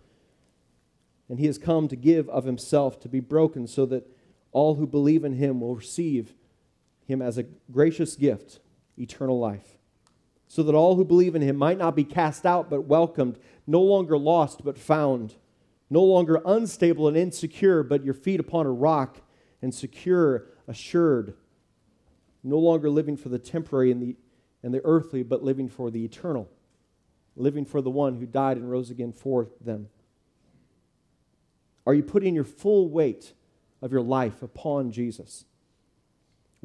And 1.30 1.38
he 1.38 1.46
has 1.46 1.60
come 1.60 1.88
to 1.90 1.96
give 1.96 2.28
of 2.30 2.46
himself 2.46 3.00
to 3.02 3.08
be 3.08 3.20
broken 3.20 3.68
so 3.68 3.86
that 3.86 4.08
all 4.52 4.76
who 4.76 4.88
believe 4.88 5.24
in 5.24 5.34
him 5.34 5.60
will 5.60 5.76
receive 5.76 6.34
him 7.06 7.22
as 7.22 7.38
a 7.38 7.46
gracious 7.72 8.16
gift, 8.16 8.60
eternal 8.98 9.40
life. 9.40 9.78
So 10.48 10.64
that 10.64 10.76
all 10.76 10.96
who 10.96 11.06
believe 11.06 11.36
in 11.36 11.42
him 11.42 11.56
might 11.56 11.78
not 11.78 11.96
be 11.96 12.04
cast 12.04 12.46
out 12.46 12.70
but 12.70 12.86
welcomed, 12.86 13.40
no 13.68 13.82
longer 13.82 14.18
lost 14.18 14.64
but 14.64 14.78
found, 14.78 15.36
no 15.90 16.04
longer 16.04 16.42
unstable 16.46 17.08
and 17.08 17.18
insecure, 17.18 17.84
but 17.84 18.04
your 18.04 18.14
feet 18.14 18.40
upon 18.40 18.66
a 18.66 18.72
rock 18.72 19.22
and 19.62 19.74
secure, 19.74 20.48
assured, 20.68 21.36
no 22.44 22.58
longer 22.60 22.90
living 22.90 23.18
for 23.18 23.30
the 23.30 23.40
temporary 23.40 23.92
and 23.92 24.02
the, 24.02 24.16
and 24.62 24.74
the 24.74 24.82
earthly, 24.84 25.24
but 25.24 25.44
living 25.44 25.68
for 25.68 25.90
the 25.90 26.06
eternal, 26.06 26.50
living 27.36 27.66
for 27.66 27.82
the 27.82 27.90
one 27.90 28.16
who 28.16 28.26
died 28.26 28.58
and 28.58 28.70
rose 28.70 28.92
again 28.92 29.12
for 29.12 29.48
them. 29.60 29.90
Are 31.88 31.94
you 31.94 32.04
putting 32.04 32.36
your 32.36 32.44
full 32.44 32.90
weight 32.90 33.34
of 33.82 33.92
your 33.92 34.02
life 34.02 34.42
upon 34.42 34.92
Jesus? 34.92 35.46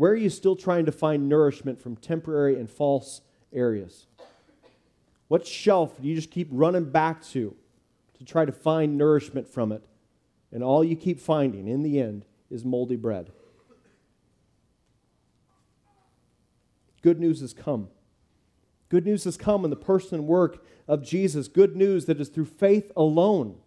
Where 0.01 0.13
are 0.13 0.17
you 0.17 0.31
still 0.31 0.57
trying 0.57 0.87
to 0.87 0.93
find 0.93 1.29
nourishment 1.29 1.79
from 1.79 1.95
temporary 1.95 2.59
and 2.59 2.71
false 2.71 3.21
areas? 3.53 4.07
What 5.29 5.47
shelf 5.47 6.01
do 6.01 6.09
you 6.09 6.15
just 6.15 6.31
keep 6.31 6.49
running 6.51 6.87
back 6.87 7.23
to 7.33 7.55
to 8.17 8.25
try 8.25 8.47
to 8.47 8.51
find 8.51 8.97
nourishment 8.97 9.47
from 9.47 9.73
it? 9.73 9.85
And 10.53 10.65
all 10.65 10.83
you 10.83 10.97
keep 10.97 11.21
finding 11.21 11.69
in 11.69 11.83
the 11.83 12.01
end 12.01 12.25
is 12.49 12.65
moldy 12.65 12.97
bread. 12.97 13.31
Good 17.03 17.21
news 17.21 17.43
has 17.43 17.53
come. 17.53 17.89
Good 18.89 19.05
news 19.05 19.25
has 19.25 19.37
come 19.37 19.65
in 19.65 19.71
the 19.71 19.77
person 19.77 20.21
and 20.21 20.27
work 20.27 20.65
of 20.89 21.05
Jesus. 21.05 21.47
Good 21.47 21.77
news 21.77 22.07
that 22.07 22.23
is 22.23 22.31
through 22.31 22.47
faith 22.47 22.91
alone, 22.97 23.59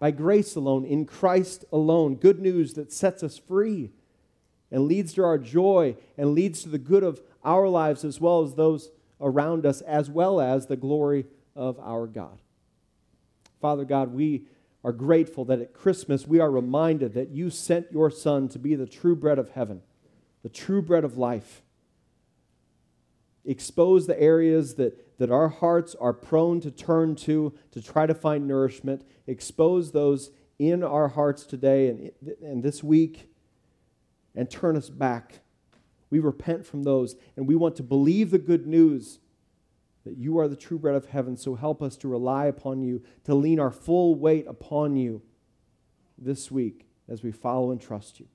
by 0.00 0.10
grace 0.10 0.54
alone, 0.54 0.84
in 0.84 1.06
Christ 1.06 1.64
alone. 1.72 2.16
Good 2.16 2.40
news 2.40 2.74
that 2.74 2.92
sets 2.92 3.22
us 3.22 3.38
free 3.38 3.92
and 4.70 4.86
leads 4.86 5.12
to 5.14 5.24
our 5.24 5.38
joy 5.38 5.96
and 6.16 6.34
leads 6.34 6.62
to 6.62 6.68
the 6.68 6.78
good 6.78 7.02
of 7.02 7.20
our 7.44 7.68
lives 7.68 8.04
as 8.04 8.20
well 8.20 8.42
as 8.42 8.54
those 8.54 8.90
around 9.20 9.66
us, 9.66 9.80
as 9.82 10.08
well 10.08 10.40
as 10.40 10.66
the 10.66 10.76
glory 10.76 11.26
of 11.54 11.78
our 11.80 12.06
God. 12.06 12.40
Father 13.60 13.84
God, 13.84 14.14
we 14.14 14.46
are 14.82 14.92
grateful 14.92 15.44
that 15.44 15.60
at 15.60 15.74
Christmas 15.74 16.26
we 16.26 16.40
are 16.40 16.50
reminded 16.50 17.12
that 17.14 17.28
you 17.28 17.50
sent 17.50 17.92
your 17.92 18.10
Son 18.10 18.48
to 18.48 18.58
be 18.58 18.74
the 18.74 18.86
true 18.86 19.14
bread 19.14 19.38
of 19.38 19.50
heaven, 19.50 19.82
the 20.42 20.48
true 20.48 20.80
bread 20.80 21.04
of 21.04 21.18
life. 21.18 21.62
Expose 23.44 24.06
the 24.06 24.20
areas 24.20 24.74
that, 24.76 25.18
that 25.18 25.30
our 25.30 25.48
hearts 25.48 25.94
are 26.00 26.12
prone 26.12 26.60
to 26.60 26.70
turn 26.70 27.14
to 27.16 27.52
to 27.72 27.82
try 27.82 28.06
to 28.06 28.14
find 28.14 28.46
nourishment. 28.46 29.02
Expose 29.26 29.92
those 29.92 30.30
in 30.58 30.82
our 30.82 31.08
hearts 31.08 31.44
today 31.44 31.88
and, 31.88 32.10
and 32.42 32.62
this 32.62 32.82
week 32.82 33.29
and 34.34 34.50
turn 34.50 34.76
us 34.76 34.90
back. 34.90 35.40
We 36.10 36.18
repent 36.18 36.66
from 36.66 36.82
those 36.82 37.16
and 37.36 37.46
we 37.46 37.56
want 37.56 37.76
to 37.76 37.82
believe 37.82 38.30
the 38.30 38.38
good 38.38 38.66
news 38.66 39.18
that 40.04 40.16
you 40.16 40.38
are 40.38 40.48
the 40.48 40.56
true 40.56 40.78
bread 40.78 40.94
of 40.94 41.06
heaven. 41.06 41.36
So 41.36 41.54
help 41.54 41.82
us 41.82 41.96
to 41.98 42.08
rely 42.08 42.46
upon 42.46 42.82
you, 42.82 43.02
to 43.24 43.34
lean 43.34 43.60
our 43.60 43.70
full 43.70 44.14
weight 44.14 44.46
upon 44.46 44.96
you 44.96 45.22
this 46.16 46.50
week 46.50 46.86
as 47.08 47.22
we 47.22 47.32
follow 47.32 47.70
and 47.70 47.80
trust 47.80 48.20
you. 48.20 48.26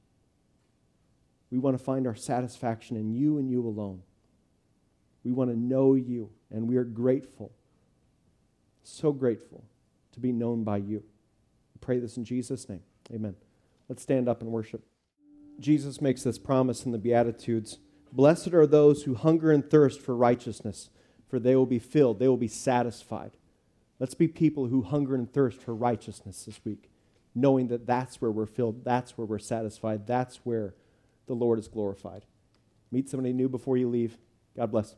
We 1.50 1.58
want 1.58 1.78
to 1.78 1.84
find 1.84 2.06
our 2.08 2.16
satisfaction 2.16 2.98
in 2.98 3.14
you 3.14 3.38
and 3.38 3.50
you 3.50 3.66
alone. 3.66 4.02
We 5.24 5.32
want 5.32 5.50
to 5.50 5.58
know 5.58 5.96
you, 5.96 6.30
and 6.52 6.68
we 6.68 6.76
are 6.78 6.84
grateful, 6.84 7.52
so 8.84 9.12
grateful 9.12 9.64
to 10.12 10.20
be 10.20 10.32
known 10.32 10.64
by 10.64 10.78
you. 10.78 11.00
We 11.74 11.80
pray 11.82 12.00
this 12.00 12.18
in 12.18 12.26
Jesus' 12.26 12.70
name. 12.70 12.82
Amen. 13.12 13.36
Let's 13.90 14.04
stand 14.04 14.28
up 14.30 14.42
and 14.42 14.52
worship. 14.52 14.84
Jesus 15.60 16.02
makes 16.02 16.24
this 16.24 16.38
promise 16.38 16.86
in 16.86 16.92
the 16.92 16.98
Beatitudes 16.98 17.80
Blessed 18.12 18.54
are 18.54 18.66
those 18.66 19.04
who 19.04 19.14
hunger 19.14 19.52
and 19.52 19.70
thirst 19.70 20.00
for 20.00 20.16
righteousness, 20.16 20.90
for 21.28 21.38
they 21.38 21.54
will 21.54 21.66
be 21.66 21.80
filled, 21.80 22.20
they 22.20 22.30
will 22.30 22.38
be 22.38 22.48
satisfied. 22.48 23.32
Let's 24.00 24.14
be 24.14 24.28
people 24.28 24.68
who 24.68 24.84
hunger 24.84 25.16
and 25.16 25.32
thirst 25.32 25.62
for 25.62 25.76
righteousness 25.76 26.46
this 26.46 26.60
week, 26.64 26.90
knowing 27.34 27.68
that 27.68 27.86
that's 27.86 28.22
where 28.22 28.32
we're 28.32 28.46
filled, 28.46 28.86
that's 28.86 29.18
where 29.18 29.28
we're 29.28 29.40
satisfied, 29.40 30.08
that's 30.08 30.38
where 30.46 30.76
the 31.28 31.34
Lord 31.34 31.60
is 31.60 31.68
glorified. 31.68 32.24
Meet 32.92 33.10
somebody 33.10 33.34
new 33.34 33.50
before 33.50 33.76
you 33.76 33.90
leave. 33.90 34.18
God 34.56 34.72
bless. 34.72 34.96